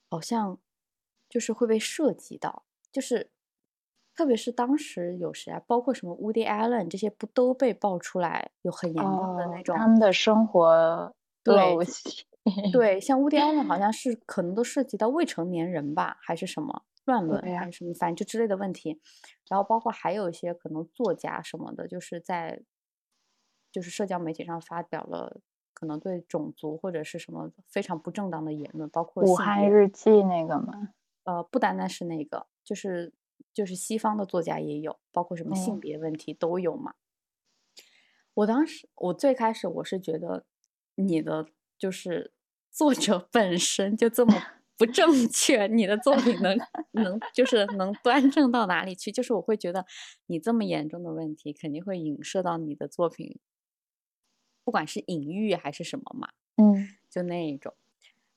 [0.10, 0.58] 好像
[1.34, 3.32] 就是会被涉及到，就是
[4.14, 11.56] 特别是当时有谁啊，包括什么 Woody Allen 这些，不都被爆出来有很严重的那哦，种他们的生活对。
[12.72, 19.02] 对，像 Woody Allen 好像是可能都涉及到未成年人吧，还是什么乱伦，呀还是什么，反正就之类的问题。
[19.48, 22.62] 然后包括还有一些可能作家什么的，就是在
[23.72, 25.40] 就是社交媒体上发表了
[25.74, 30.74] 可能对种族或者是什么非常不正当的言论，包括武汉日记那个嘛，
[31.24, 33.14] 呃，不单单是那个，就是
[33.54, 36.96] 就是西方的作家也有，包括什么性哦别问题都有嘛。
[38.34, 40.46] 我当时我最开始我是觉得
[40.96, 42.34] 你的就是
[42.72, 44.34] 作者 本身就这么
[44.76, 46.58] 不正确，你的作品能
[46.94, 49.12] 能就是能端正到哪里去？
[49.12, 49.86] 就是我会觉得
[50.26, 53.40] 你这么严重的问题，肯定会影射到你的作品，
[54.64, 56.30] 不管是隐喻还是什么嘛。
[56.58, 57.76] 嗯，就那一种。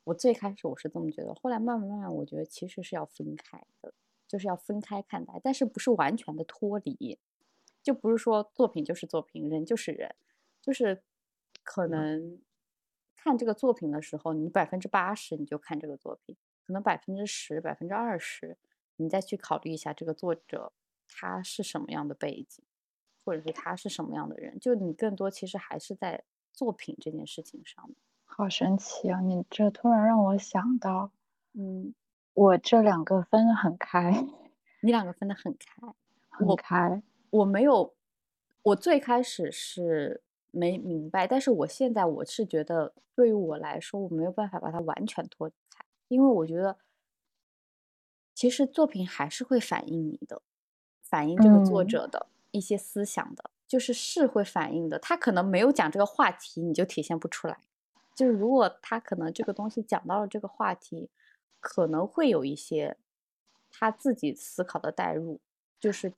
[0.06, 3.92] 我最开始我是这么觉得，后来慢慢慢慢，我觉得其实是要分开的，
[4.28, 7.18] 就是要分开看待，但是不是完全的脱离，
[7.82, 10.14] 就不是说作品就是作品，人就是人，
[10.62, 11.02] 就是
[11.64, 12.40] 可能
[13.16, 18.56] 看这个作品的时候，你百分之八十你就看这个作品，可能百分之十、百分之二十，
[18.98, 20.72] 你再去考虑一下这个作者
[21.08, 22.64] 他是什么样的背景，
[23.24, 27.96] 或者是他是什么样的人，就你更多其实还是在作品这件事情上面。
[28.38, 29.18] 好神奇啊！
[29.22, 31.10] 你这突然让我想到，
[31.54, 31.94] 嗯，
[32.34, 34.26] 我这两个分得很开，
[34.82, 35.94] 你两个分的很开，
[36.28, 37.02] 很开。
[37.30, 37.94] 我没有，
[38.62, 46.76] 我最开始是没明白，但是我现在我是觉得，对于我来说，我没有办法把它完全脱离开，因为我觉得，
[48.34, 50.42] 其实作品还是会反映你的，
[51.00, 54.98] 反映这个作嗯者的一些思想的，就是是会反映的。
[54.98, 57.56] 他可能没有讲这个话题，你就体现不出来。
[58.16, 61.10] 就是如果他可能这个东西讲到了这个话题，
[61.60, 62.96] 可能会有一些
[63.70, 65.38] 他自己思考的代入，
[65.78, 66.12] 就是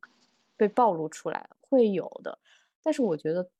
[0.56, 2.38] 被暴露出来，会有的。
[2.82, 3.50] 但是我觉得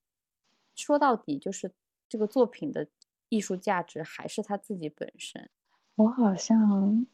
[0.77, 1.73] 说到底，就是
[2.09, 2.87] 这个作品的
[3.29, 5.51] 艺术价值还是他自己本身。
[5.97, 7.05] 我好像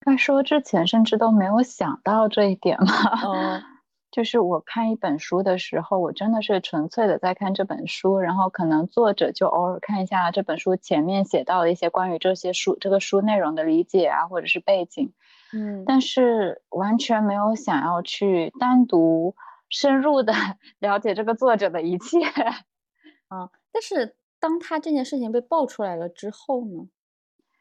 [0.00, 3.22] 在说之前甚至都没有想到这一点嘛。
[3.22, 3.62] 哦，
[4.14, 15.12] 就是我看一本书的时候，我真的是纯粹的在看这本书，然后可能作者就偶尔看一下这本书前面写到的一些关于这些书这个书内容的理解啊，或者是背景，
[15.52, 19.34] 嗯，但是完全没有想要去单独
[19.68, 20.32] 深入的
[20.78, 22.20] 了解这个作者的一切。
[23.26, 26.88] 啊，但是当他这件事情被爆出来了之后呢？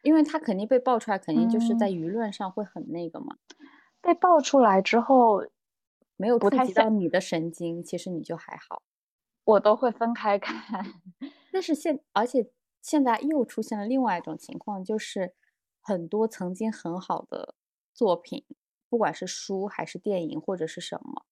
[0.03, 3.37] 因为他肯定被爆出来，肯定就是在嗯舆论上会很那个嘛，
[4.01, 5.41] 被爆出来之后，
[6.15, 8.83] 没有不太想触及到你的神经，其实你就还好。
[9.45, 10.85] 我都会分开看。
[11.51, 12.49] 但是现，而且
[12.81, 15.33] 现在又出现了另外一种情况，就是
[15.81, 17.55] 很多曾经很好的
[17.93, 18.45] 作品，
[18.89, 21.25] 不管是书还是电影或者是什么，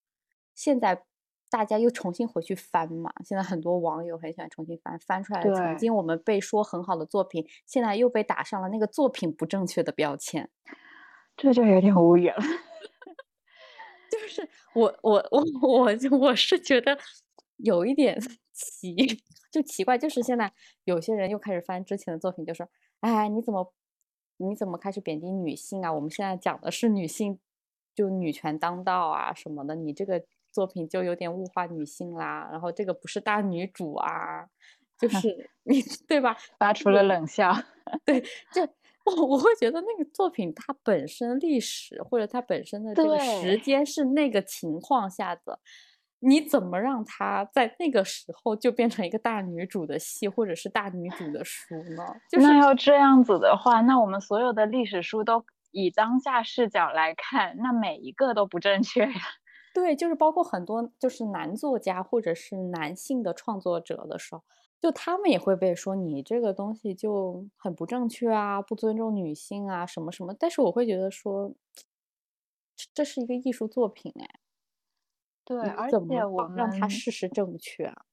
[0.54, 1.06] 现在
[1.50, 3.14] 大家又重新回去翻嘛。
[3.24, 10.50] 现在很多网友很喜欢重新翻，翻出来的曾经我们被说很好的作品，现在又被打上了那个作品不正确的标签。
[11.38, 12.36] 这就有点无语了。
[14.22, 15.44] 就是我我我
[15.80, 16.96] 我就我是觉得
[17.58, 18.20] 有一点
[18.54, 18.96] 奇，
[19.52, 20.54] 就奇怪，就是现在
[20.84, 22.70] 有些人又开始翻之前的作品，就说，
[23.00, 23.74] 哎，你怎么
[24.38, 25.92] 你怎么开始贬低女性啊？
[25.92, 27.40] 我们现在讲的是女性，
[27.96, 34.48] 就女权当道啊什么的，你这个作品就有点物化女性啦，然后这个不是大女主啊，
[35.00, 36.38] 就是 你对吧？
[36.60, 37.52] 发出了冷笑。
[38.06, 38.22] 对，
[38.54, 38.68] 就
[39.18, 45.60] 我我会觉得那个作品它本身历史或者它本身的这个时间是那个情况下的，
[46.20, 52.06] 你怎么让它在那个时候就变成一个大女主的戏或者是大女主的书呢？
[52.30, 59.12] 就是那要这样子的话，那我们所有的历史书都以当下视角来看，那每一个都不正确呀。
[59.74, 64.44] 对，就是包括很多就是男作家或者是男性的创作者的时候，
[64.82, 70.34] 就他们也会被说你这个东西就很不正确啊，不尊重女性啊，什么什么。
[70.34, 71.54] 但是我会觉得说，
[72.76, 74.40] 这这是一个艺术作品哎，
[75.46, 78.06] 对，而且我们让它事实正确啊？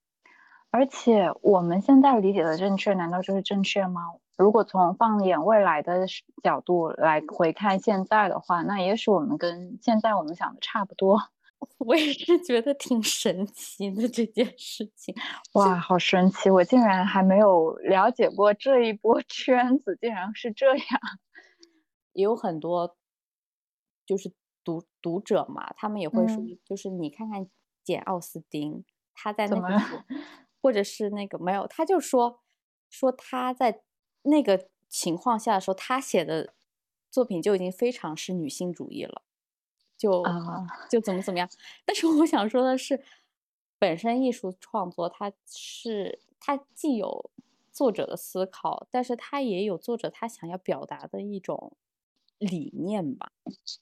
[0.71, 4.03] 而且我们现在理解的正确，难道就是正确吗？
[4.37, 6.07] 如果从放眼未来的
[6.43, 11.19] 角度来回看现在的话，那也许我们跟现在我们想的差不多。
[11.79, 15.15] 我也是觉得挺神奇的这件事情。
[15.55, 16.49] 哇，好神奇！
[16.51, 21.01] 我竟然还没有了解过这一波 圈子，竟然是这样。
[22.13, 22.97] 也有很多
[24.07, 24.33] 就是
[24.65, 27.49] 读读者嘛，他们也会说，嗯就是你看看
[27.85, 28.85] 简奥斯汀，
[29.15, 30.05] 他在那个
[30.61, 32.41] 或者是那个没有，他就说
[32.91, 33.83] 说他在
[34.23, 36.55] 那个情况下的时候，他写的
[37.11, 39.23] 作品就已经非常是女性主义了，
[39.99, 41.49] 就、啊就怎么怎么样。
[41.85, 43.03] 但是我想说的是，
[43.79, 47.31] 本身艺术创作它是它既有
[47.73, 51.77] 作者的思考，但是它也有作者他想要表达的一种
[52.39, 53.33] 理念吧。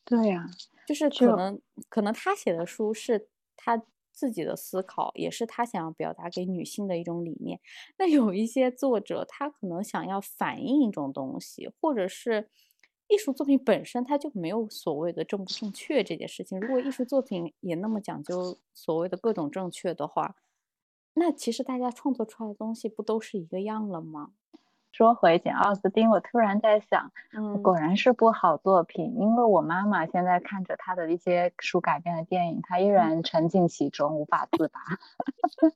[0.04, 0.46] 对呀、
[0.86, 7.60] 就是可能可能他写的书是他自己的思考，也是他想要表达给女性的一种理念。
[7.98, 12.48] 那有一些作者，他可能想要反映一种东西，或者是
[13.09, 16.61] 艺术作品本身它就没有所谓的正不正确这件事情。
[16.61, 20.34] 如果艺术作品也那么讲究所谓的各种正确的话，
[21.14, 24.32] 那其实大家创作出来的东西不都是一个样了吗？
[24.92, 29.14] 说回简奥斯汀，我突然在想，嗯，果然是部好作品。
[29.18, 34.80] 因为我妈妈现在看着她的一些书改编的电影，她依然沉浸其中，无法自拔。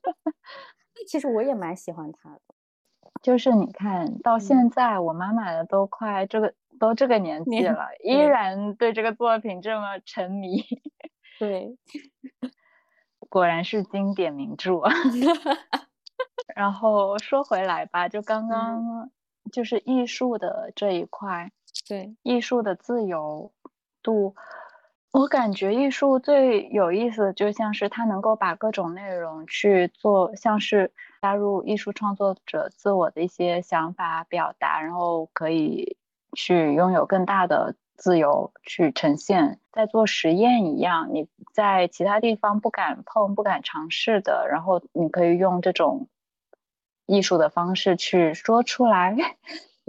[1.07, 2.41] 其实我也蛮喜欢他的。
[3.21, 10.63] 就是你看到嗯现在，我妈妈的都快这个都这个年纪了，依然对这个作品这么沉迷，
[11.37, 11.77] 对，
[13.29, 14.79] 果然是经典名著。
[14.79, 14.91] 啊。
[16.55, 19.11] 然后说回来吧，就刚刚
[19.51, 21.51] 就是艺术的这一块，
[21.87, 23.51] 对，艺术的自由
[24.01, 24.35] 度，
[25.11, 35.95] 我感觉艺术最有意思的就像是它能够把各种内容去做，像是加入艺术创作者自我的一些想法表达，然后可以
[36.35, 46.07] 去拥有更大的自由去呈现，在做实验一样，你在其他地方不敢碰、不敢尝试的，然后你可以用这种
[47.05, 49.15] 艺术的方式去说出来，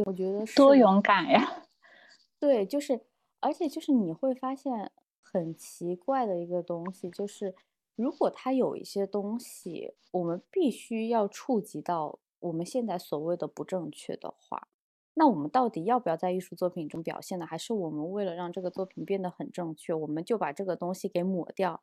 [0.04, 1.64] 我觉得多勇敢呀！
[2.40, 3.00] 对，就是，
[3.40, 4.90] 而且就是你会发现
[5.22, 7.54] 很奇怪的一个东西，就是
[7.94, 14.66] 如果它有一些东西，我们必须要触及到我们现在所谓的不正确的话，
[15.14, 17.46] 那我们到底要不要在艺术作品中表现呢？
[17.46, 21.82] 还是我们为了让这个作品变得很正确，我们就把这个东西给抹掉，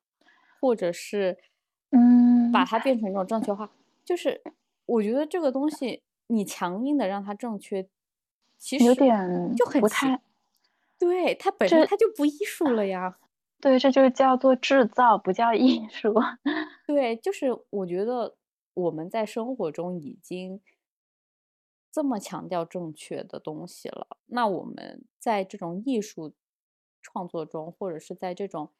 [0.60, 1.38] 或者是
[1.92, 3.72] 嗯，把它变成一种正确化？
[4.04, 4.42] 就是
[4.86, 7.88] 我觉得这个东西，你强硬的让它正确，
[8.58, 10.22] 其实有点就很奇不太
[10.98, 13.18] 对，它本身它就不艺术了呀。
[13.62, 16.16] 对，这就叫做制造，不叫艺术。
[16.88, 18.36] 对，就是我觉得
[18.74, 20.62] 我们在生活中已经
[21.92, 26.34] 这么强调正确的东西了，那我们在这种艺术
[27.02, 28.72] 创作中，或者是在这种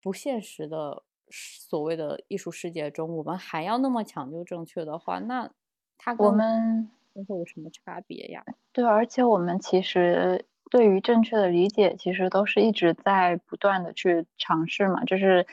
[0.00, 5.50] 不现实的所谓的艺术世界中，我们还要那么讲究正确的话，那
[5.98, 6.90] 它我跟们
[7.26, 8.44] 会有什么差别呀？
[8.72, 15.04] 对，而且我们其实对于正确的理解，其实都是一直在不断的去尝试嘛。
[15.04, 15.46] 就是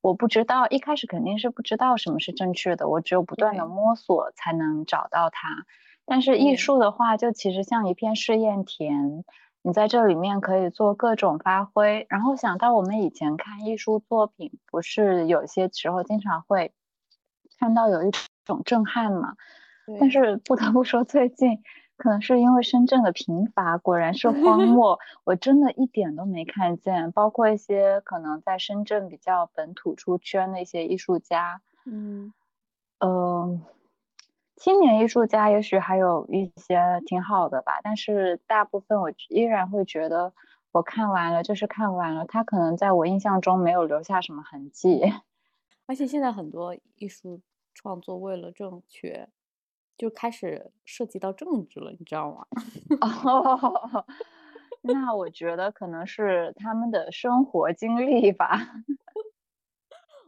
[0.00, 5.66] 我不知道，一开始肯定是不知道什么是正确的，我只有不断的摸索才能找到它。
[6.10, 9.24] 但是艺术的话，就其实像一片试验田，
[9.62, 12.04] 你在这里面可以做各种发挥。
[12.08, 16.72] 然后想到我们以前看艺术作品，不是有些时候经常会
[17.60, 18.10] 看到有一
[18.44, 19.36] 种震撼嘛？
[20.00, 21.62] 但是不得不说，最近
[21.96, 27.12] 可能是因为深圳的贫乏，果然是荒 漠，我真的一点都没看见。
[27.12, 32.32] 包括一些可能在深圳比较本土出圈的一些艺术家，嗯，
[32.98, 33.62] 嗯，
[34.60, 40.34] 青年艺术家也许还有一些挺好的吧，但是大部分我依然会觉得，
[40.70, 45.00] 我看完了就是看完了，他可能在我印象中没有留下什么痕迹。
[45.86, 47.40] 而且现在很多艺术
[47.72, 49.30] 创作为了正确，
[49.96, 52.46] 就开始涉及到政治了，你知道吗？
[53.00, 54.04] 哦，
[54.82, 58.60] 那我觉得可能是他们的生活经历吧。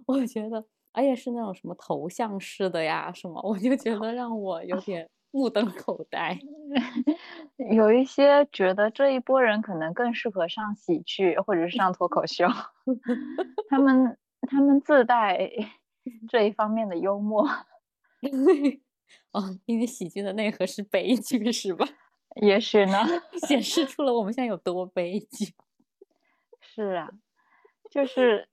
[0.06, 6.38] 我觉得，而且是那种什么头像式的呀，什么，我就觉得让我有点目瞪口呆。
[7.72, 12.46] 有一些觉得这一波人可能更适合上喜剧或者是上脱口秀，
[13.68, 14.16] 他们
[14.48, 15.50] 他们自带
[16.28, 17.46] 这一方面的幽默，
[19.32, 21.86] 哦，因为喜剧的内核是悲剧，是吧？
[22.42, 22.98] 也许呢。
[23.46, 25.54] 显示出了我们现在有多悲剧。
[26.60, 27.10] 是啊，
[27.90, 28.48] 就是，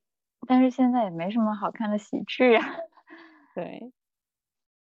[0.47, 2.65] 但是现在也没什么好看的喜剧啊，
[3.55, 3.91] 对，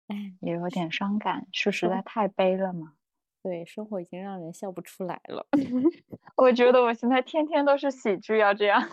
[0.09, 2.95] 哎，也有点伤感，是实在太悲了嘛。
[3.43, 5.47] 对，生活已经让人笑不出来了。
[6.37, 8.89] 我觉得我现在天天都是喜剧，要这样。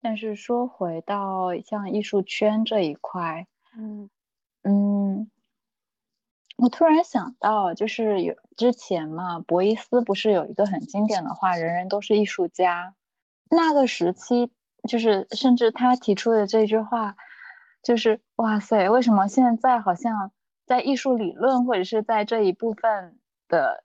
[0.00, 3.46] 但是说回到像艺术圈这一块，
[3.76, 4.10] 嗯
[4.62, 5.30] 嗯，
[6.58, 12.94] 我突然想到，就是有之前嘛，博伊斯不是有一个很经典的话，人人都是艺术家。
[13.50, 14.52] 那个时期，
[14.88, 17.14] 就是甚至他提出的这句话，
[17.82, 20.32] 就是哇塞，为什么现在好像
[20.66, 23.84] 在艺术理论或者是在这一部分的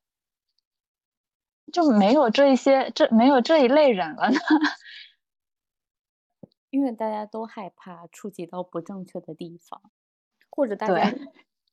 [1.71, 4.39] 就没有这一些这没有这一类人了呢？
[6.71, 9.79] 因为大家都害怕触及到不正确的地方，
[10.49, 11.19] 或者大家对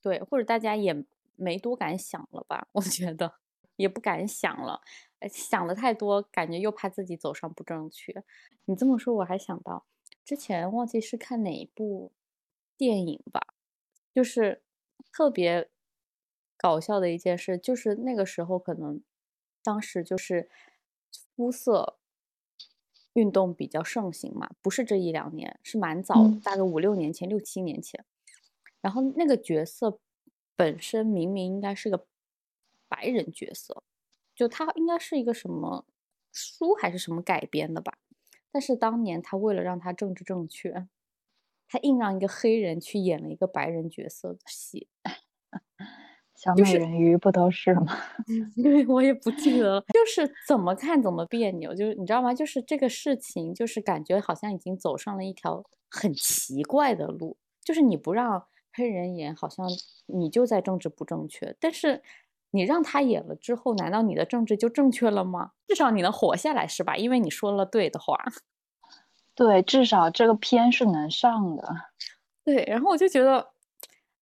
[0.03, 1.07] 对，或者大家也
[1.37, 2.69] 没多敢想了吧？
[2.73, 3.33] 我觉得
[3.77, 4.81] 也不敢想了，呃
[5.29, 8.25] 想的太多，感觉又怕自己走上不正确。
[8.65, 9.87] 你这么说，我还想到
[10.25, 12.13] 之前忘记是看哪一部
[12.77, 13.55] 电影吧，
[14.15, 14.63] 就是
[15.13, 15.69] 特别
[16.57, 19.03] 搞笑的一件事，就是那个时候可能
[19.63, 20.49] 当时就是
[21.35, 21.99] 肤色
[23.15, 28.05] 运动比较盛行嘛，不是这一两年，是蛮早大概五六年前、六七年前。
[28.81, 30.01] 然后那个角色
[30.57, 32.07] 本身明明应该是个
[32.89, 33.83] 白人角色，
[34.41, 35.85] 就他应该是一个什么
[36.33, 37.99] 书还是什么改编的吧。
[38.51, 40.87] 但是当年他为了让他政治正确，
[41.69, 44.89] 他硬让一个黑人去演了一个白人角色的戏。
[46.35, 47.95] 小美人鱼不都是吗？
[48.63, 52.33] 对，我也不记得了，就是怎么看怎么别扭，就是你知道吗？
[52.33, 59.69] 就是这个事情，就是感觉好像已经走上了一条很奇怪的路，就是你不让黑人演，好像
[60.07, 62.03] 你就在政治不正确，但是
[62.53, 65.53] 你让他演了之后，难道你的政治就正确了吗？
[65.69, 66.97] 至少你能活下来是吧？
[66.97, 68.17] 因为你说了对的话。
[69.35, 71.63] 对，至少这个片是能上的。
[72.47, 73.53] 对，然后我就觉得，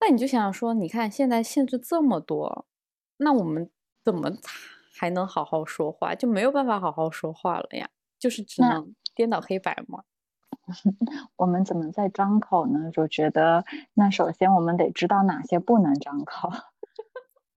[0.01, 2.67] 那你就想想说，你看现在限制这么多，
[3.19, 3.71] 那我们
[4.05, 4.41] 怎么才
[5.01, 6.15] 还能好好说话？
[6.15, 10.03] 就没有办法好好说话了呀，就是只能颠倒黑白嘛。
[11.37, 12.91] 我们怎么在张口呢？
[12.93, 13.65] 就觉得
[13.95, 16.51] 那首先我们得知道哪些不能张口。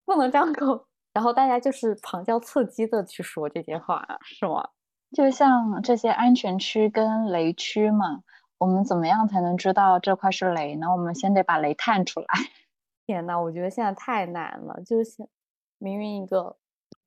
[0.09, 4.67] 不能张口，然后大家就是旁敲侧击的去说这些话，是吗？
[5.15, 8.23] 就像这些安全区跟雷区嘛，
[8.57, 10.87] 我们怎么样才能知道这块是雷呢？
[10.91, 12.27] 我们先得把雷探出来。
[13.05, 15.29] 天呐，我觉得现在太难了，就是
[15.77, 16.57] 明明一个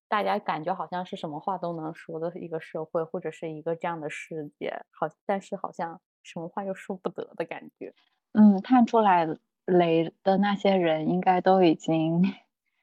[0.08, 7.92] 大家感觉好像是什么话都能说的一个社会，或者是一个这样的世界，好，但是好像什么话又说不得的感觉。
[8.32, 9.26] 嗯，探出来
[9.66, 12.22] 雷的那些人应该都已经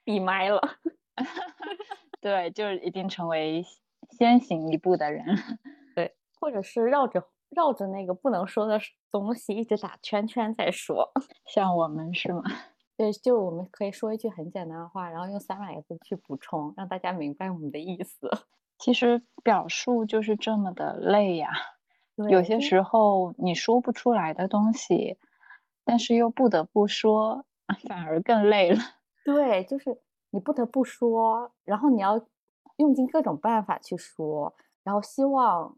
[0.10, 0.60] 闭麦了。
[2.20, 3.64] 对，就是已经成为
[4.10, 5.24] 先行一步的人。
[5.94, 8.80] 对或者是绕着绕着那个不能说的
[9.12, 11.12] 东西一直打圈圈再说。
[11.46, 12.42] 像我们是吗？
[12.98, 18.32] 对，就我们可以说一句很简单的话，然后用三百个字去补充，让大家明白我们的意思。
[18.80, 21.52] 其实表述就是这么的累呀，
[22.18, 25.20] 对有些时候你说不出来的东西，
[25.86, 27.46] 但是又不得不说，
[27.88, 28.80] 反而更累了。
[29.24, 30.00] 对，就是
[30.32, 32.20] 你不得不说，然后你要
[32.78, 34.54] 用尽各种办法去说，
[34.84, 35.78] 然后希望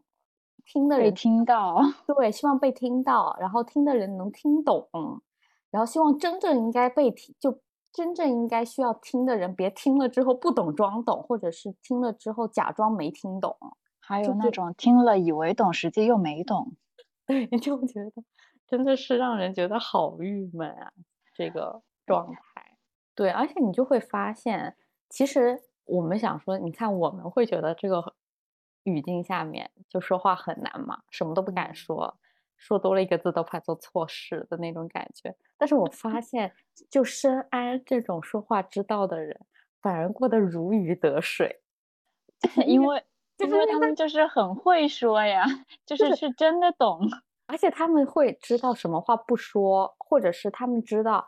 [0.64, 4.88] 听的被人听到， 对，希望被听到，然后听的人能听懂，
[5.70, 7.60] 然后希望真正应该被听，就
[7.92, 13.56] 真正应该需要听的人，别听了之后不懂装懂，或者是听了之后假装没听懂。
[14.00, 16.72] 还有那种听了以为懂，实际又没懂。
[17.26, 18.22] 对，就觉得
[18.66, 20.92] 真的是让人觉得好郁闷啊，
[21.34, 22.61] 这个状态。
[23.16, 24.76] 对，而且你就会发现，
[25.08, 28.14] 其实我们想说，你看我们会觉得这个
[28.84, 32.18] 语境下面就说话很难嘛，什么都不敢说，
[32.56, 35.34] 说多了一个字都怕做错事的那种感觉。
[35.58, 36.52] 但是我发 现，
[36.90, 39.38] 就深谙这种说话之道的人，
[39.80, 41.60] 反而过得如鱼得水。
[42.66, 43.02] 因为
[43.36, 45.44] 就是因因为他们就是很会说呀，
[45.86, 47.00] 就就是是是真的懂。
[47.46, 51.26] 而且他们会知道什么话不说，或者是他们知道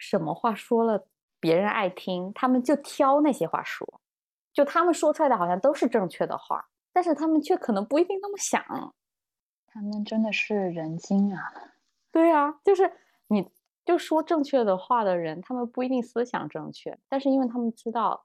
[0.00, 1.06] 什么话说了
[1.38, 3.86] 别人爱听，他们就挑那些话说。
[4.52, 8.64] 就他们说出来的好像都是正确的话，但是他们却可能不一定那么想。
[9.66, 11.40] 他们真的是人精啊！
[12.10, 12.90] 对啊，就是
[13.28, 13.48] 你
[13.84, 18.24] 就说正确的话的人，他们不一定思想正确，但是因为他们知道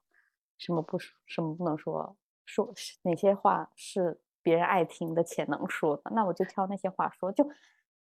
[0.58, 2.16] 什么不，什么不能说，
[2.46, 7.30] 说哪些话是别人爱听的且能说的，那我就挑那些话说。
[7.30, 7.48] 就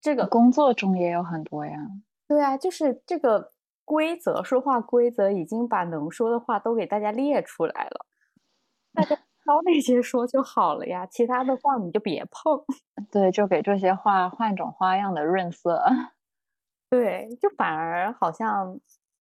[0.02, 1.78] 这个工作中也有很多呀。
[2.32, 3.52] 对啊，就是这个
[3.84, 8.06] 规则，说话规则已经把能说的话都给大家列出来了，
[8.96, 12.64] 大家 挑那些说就好了呀，其他的话你就别碰。
[13.12, 15.84] 对，就给这些话换种花样的润色。
[16.92, 18.80] 对，就反而好像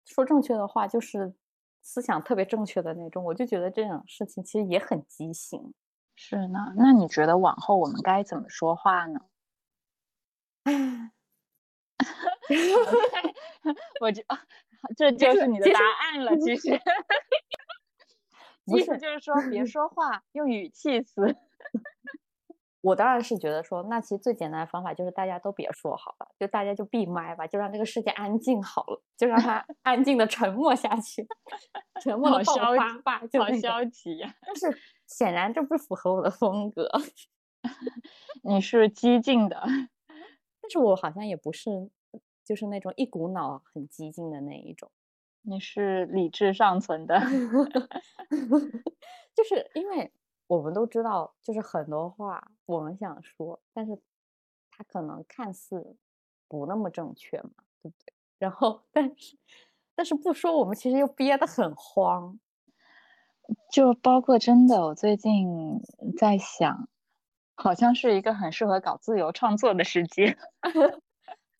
[0.07, 1.35] 说正确的话就是
[1.83, 5.73] 思想特别正确的那种，我就觉得这种事情其实也很畸形。
[6.19, 9.21] 是呢，那你觉得往后我们该怎么说话呢？
[14.01, 14.39] 我就啊，
[14.97, 16.37] 这就是你的答案了。
[16.39, 16.79] 其实，
[18.67, 21.23] 意思就是说，别说话，用语气词。
[22.83, 31.27] 我当然是觉得说，那其实最简单的方法就是大家都别说好了，就大家就闭麦吧，就让这个世界安静好了，就让它安静的沉默下去，
[32.03, 36.87] 沉默好的爆消发吧，就好消极呀、但是显然这不符合我的风格，
[38.43, 39.63] 你是激进的，
[40.61, 41.71] 但是我好像也不是，
[42.45, 44.91] 就是那种一股脑很激进的那一种，
[45.43, 47.21] 你是理智尚存的。
[49.35, 50.13] 就是因为
[50.47, 53.99] 我们都知道，就是很多话我们想说，但是
[54.71, 55.97] 它可能看似
[56.49, 57.51] 不那么正确嘛，
[57.83, 58.13] 对不对？
[58.39, 59.39] 然后，但是
[59.95, 62.39] 但是不说，我们其实又憋得很慌。
[63.71, 65.81] 就包括真的，我最近
[66.17, 66.89] 在想，
[67.57, 70.37] 好像是一个很适合搞自由创作的时机。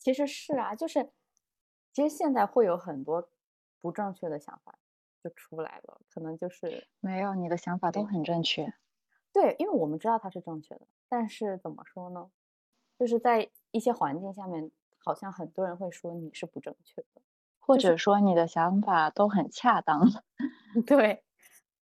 [0.05, 1.11] 其实是啊，就是
[1.95, 3.31] 其实现在会有很多
[3.81, 4.79] 不正确的想法
[5.23, 8.75] 就出来了，可能就是没有，你的想法都很正确。
[9.33, 12.31] 对，因为我们知道它是正确的，但是怎么说呢？
[12.99, 17.23] 就是在一些环境下面，好像很多人会说你是不正确的。
[17.59, 20.03] 或者说你的想法都很恰当。
[20.87, 21.25] 对，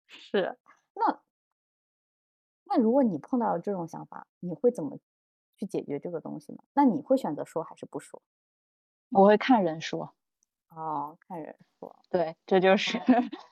[0.07, 0.57] 是。
[0.95, 1.23] 那
[2.65, 4.99] 那如果你碰到了这种想法，你会怎么
[5.63, 6.59] 去解决这个东西呢？
[6.75, 8.21] 那你会选择说还是不说？
[9.11, 10.13] 我会看人说，
[10.71, 13.01] 哦，看人说，对，这就是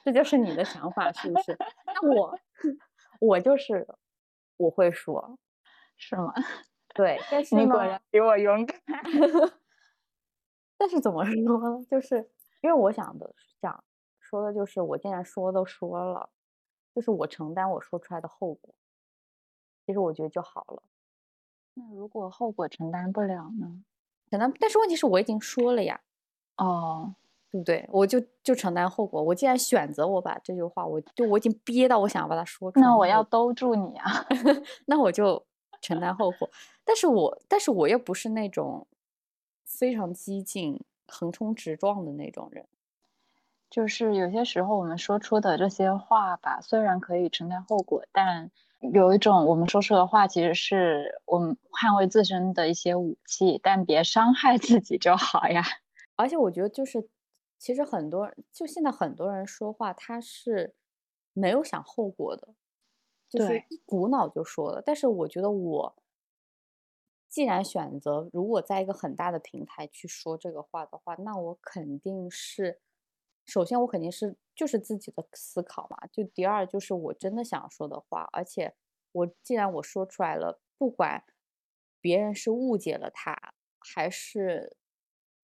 [0.04, 1.56] 这就是你的想法，是不是？
[1.86, 2.38] 那我
[3.20, 3.86] 我就是
[4.56, 5.38] 我会说，
[5.96, 6.32] 是吗？
[6.94, 8.80] 对，但 是你果然比我勇敢。
[10.78, 11.84] 但是怎么说呢？
[11.90, 12.16] 就是
[12.62, 13.84] 因为我想的想
[14.18, 16.30] 说的就是，我既然说都说了，
[16.94, 18.74] 就是我承担我说出来的后果。
[19.86, 20.82] 其实我觉得就好了。
[21.74, 23.82] 那如果后果承担不了呢？
[24.30, 26.00] 承担，但是问题是我已经说了呀，
[26.56, 27.14] 哦，
[27.50, 27.88] 对不对？
[27.90, 29.22] 我就就承担后果。
[29.22, 34.26] 我既然选择我把这句话，我就我已经憋到我想要把它说出来，那我要兜住你啊！
[34.86, 35.44] 那我就
[35.80, 36.48] 承担后果。
[36.84, 38.86] 但是我但是我又不是那种
[39.64, 42.66] 非常激进、横冲直撞的那种人。
[43.68, 48.50] 就是有些时候我们说出的这些话吧，虽然可以承担后果，但
[48.80, 55.62] 有一种我们说出的话其实是我们捍卫自身的一些武器，但别伤害自己就好呀。
[56.16, 57.08] 而且我觉得就是，
[57.58, 60.74] 其实很多人就现在很多人说话，他是
[61.34, 62.54] 没有想后果的。
[63.28, 64.82] 就是一股脑就说了。
[64.84, 65.94] 但是我觉得我
[67.32, 72.80] 既然选择如果在一个很大的平台去说这个话的话，那我肯定是，
[73.46, 78.74] 首先我肯定是就是自己的思考嘛，就第二就是我真的想说的话，而且
[79.12, 81.24] 我既然我说出来了，不管
[81.98, 84.76] 别人是误解了他还是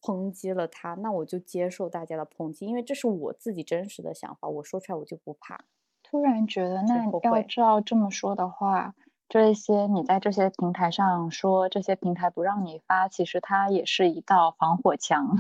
[0.03, 5.65] 抨击了他，那我就接受大家的抨击，因为这是我自己真实的想法，我说出来我就不怕。
[6.03, 8.95] 突然觉得，那要照这么说的话，
[9.31, 15.39] 这些你在这些平台上说，这些平台不让你发，其实它也是一道防火墙。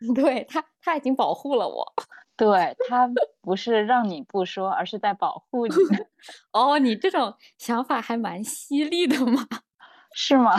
[0.16, 1.92] 对他，他已经保护了我。
[2.44, 3.08] 对，他
[3.40, 5.74] 不是让你不说，而是在保护你，
[6.50, 9.46] 哦，你这种想法还蛮犀利的嘛。
[10.14, 10.50] 是吗？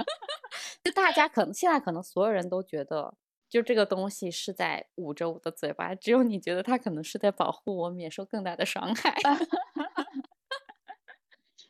[0.82, 3.14] 就大家可能现在可能所有人都觉得，
[3.48, 9.14] 就这个东西是在捂着我的嘴巴，只有你觉得它可能是在保护我免受更大的伤害。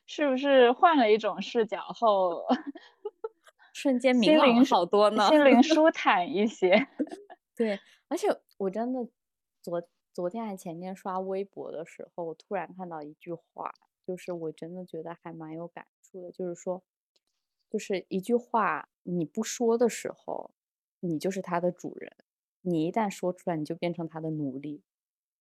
[0.07, 2.45] 是不是换了一种视角后，
[3.75, 5.29] 瞬间明朗心灵好多呢。
[5.29, 6.87] 心灵舒坦一些？
[7.57, 7.79] 对，
[8.09, 9.01] 而且我真的
[9.65, 13.73] 昨昨天还前天刷微博的时候，我突然看到一句话，
[14.07, 16.85] 就是我真的觉得还蛮有感触的，就是说，
[17.71, 20.51] 就是一句话你不说的时候，
[21.01, 22.13] 你就是它的主人；
[22.61, 24.83] 你一旦说出来，你就变成它的奴隶。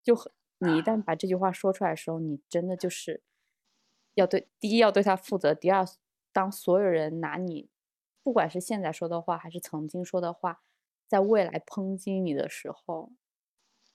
[0.01, 3.21] 就很你一旦把这句话说出来的时候，你真的就是
[4.13, 5.85] 要对第一要对它负责，第二，
[6.31, 7.69] 当所有人拿你，
[8.23, 10.63] 不管是现在说的话还是曾经说的话，
[11.07, 13.11] 在未来抨击你的时候，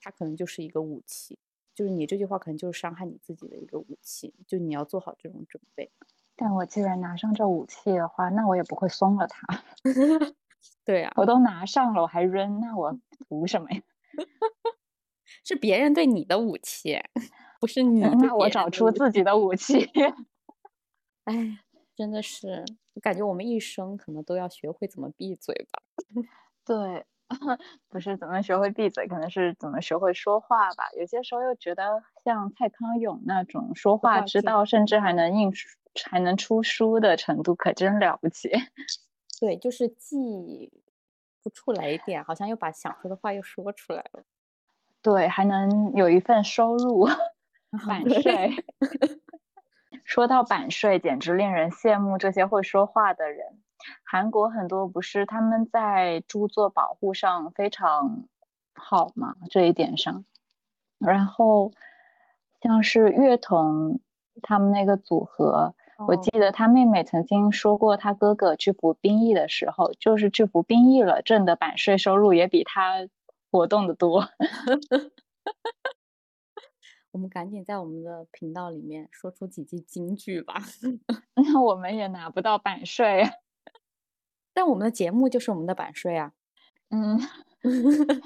[0.00, 1.38] 它可能就是一个武器，
[1.74, 5.90] 就是你这句话可能就是伤害你自己的一个武器，就你要做好这种准备。
[6.36, 9.46] 但我既然拿上这武器的话，那我也不会松了它。
[10.84, 13.82] 对啊，我都拿上了，我还扔，那我图什么呀？
[15.44, 16.98] 是别人对你的武器，
[17.60, 19.90] 不是你那我找出自己的武器。
[21.24, 21.58] 哎，
[21.94, 25.82] 真的是，我感觉我们一生可能都要学会怎么闭嘴吧。
[26.64, 27.04] 对，
[27.88, 30.88] 不是怎么学会闭嘴，可能是怎么学会说话吧。
[30.98, 35.68] 有些时候又觉得像蔡康永那种说话话之之道，甚至还能印书
[36.10, 38.50] 还能出书的程度，可真了不起。
[39.40, 40.72] 对，就是既
[41.42, 44.24] 不出来一点，好像又把想说的话又说出来了。
[45.02, 47.06] 对，还能有一份收入，
[47.86, 48.52] 版税。
[50.04, 53.60] 说到版税，简直令人羡慕这些会说话的人。
[54.04, 58.24] 韩国很多不是他们在著作保护上非常
[58.74, 60.24] 好嘛，这一点上。
[60.98, 61.72] 然后
[62.60, 64.00] 像是乐童
[64.42, 65.74] 他们那个组合，
[66.06, 73.08] 我哦记得他妹妹曾经说过，他哥哥去服兵役的时候，就是去服兵役了，挣的版税收入也比他
[73.50, 74.28] 活动的多。
[77.10, 80.62] 我们赶紧在我们的频道里面说出几句金句吧。
[81.34, 83.24] 那 我们也拿不到版税。
[84.58, 86.32] 但我们的节目就是我们的版税啊。
[86.90, 87.16] 嗯，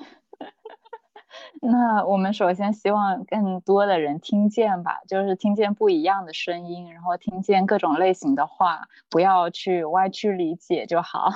[1.60, 11.28] 那我们首先希望更多的人听见吧，就是听见不一样的声音，然后听见各种类型的话，不要去歪曲理解就好。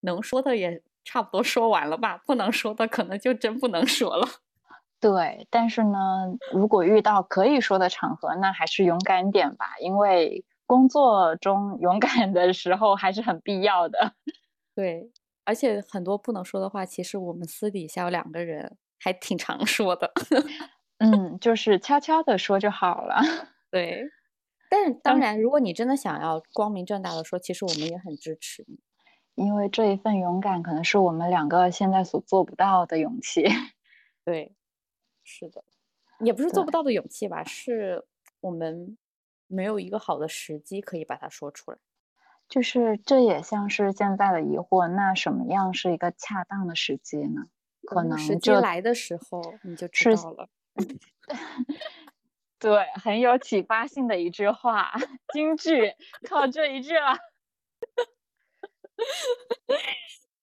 [0.00, 4.28] 能说的也差不多说完了吧，不能说的可能就真不能说了。
[5.00, 14.14] 对，但是呢，如果遇到可以说的场合，那还是勇敢点吧，因为工作中勇敢的时候还是很必要的。
[14.74, 15.10] 对，
[15.44, 20.12] 而且很多不能说的话，其实我们私底下有两个人还挺常说的。
[20.98, 23.16] 嗯，就是悄悄的说就好了。
[23.70, 24.04] 对，
[24.70, 28.78] 但是当当然，如果你真的想要光明正大的说，其实我们也很支持你。
[29.34, 33.44] 因为这一份勇敢，可能是我们两个现在所做不到的勇气。
[34.24, 34.54] 对，
[35.24, 35.64] 是的，
[36.20, 38.06] 也不是做不到的勇气吧，是
[38.40, 38.96] 我们
[39.52, 41.78] 没有一个好的时机可以把它说出来。
[42.48, 47.46] 就是这也像是现在的疑惑，那什么样是一个恰当的时机呢？
[47.86, 50.48] 可能时机就来的时候，你就知是道了。
[52.58, 54.92] 对，很有启发性的一句话，
[55.32, 55.94] 京剧
[56.28, 57.16] 靠这一句了。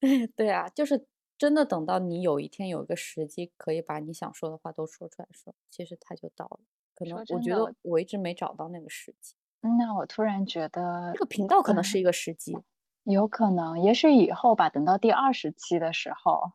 [0.36, 1.06] 对啊，就是
[1.38, 6.60] 真的等到你有一天有一个时机，可以把你想说的话都说出来的时候，其实它就到了。
[7.00, 9.36] 可能我觉得我一直没找到那个时机。
[9.62, 12.58] 那我突然觉得这个频道可能嗯是一个时机。
[13.04, 16.52] 有可能，也许以后吧，等到第二十期的时候，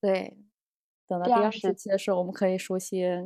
[0.00, 0.36] 对，
[1.06, 3.24] 等到第二十十期的时候，我们可以说些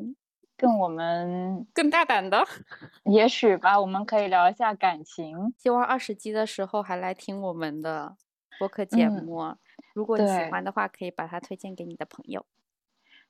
[0.56, 2.44] 更我们更大胆的。
[3.04, 5.52] 也许吧，我们可以聊一下感情。
[5.56, 8.16] 希望二十期的时候还来听我们的
[8.58, 9.56] 播客节嗯目。
[9.94, 12.46] 如果你喜欢的话，可以把它推荐给你的朋友。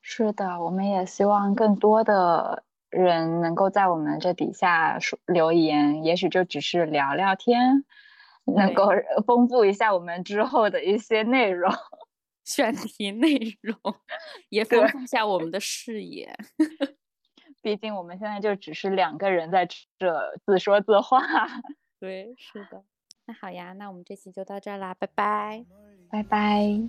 [0.03, 7.85] 是的，我们也希望更多的人能够在我们这底下说留言，也许就只是聊聊天，
[8.45, 8.89] 能够
[9.27, 11.73] 丰富一下我们之后的一些内容。
[12.45, 13.77] 选题内容
[14.49, 16.35] 也丰富一下我们的视野。
[17.61, 19.69] 毕竟我们现在就只是两个人在
[19.99, 21.21] 这自说自话。
[22.01, 22.83] 对，是的。
[23.27, 25.67] 那好呀，那我们这期就到这儿啦，拜拜，
[26.11, 26.89] 拜拜。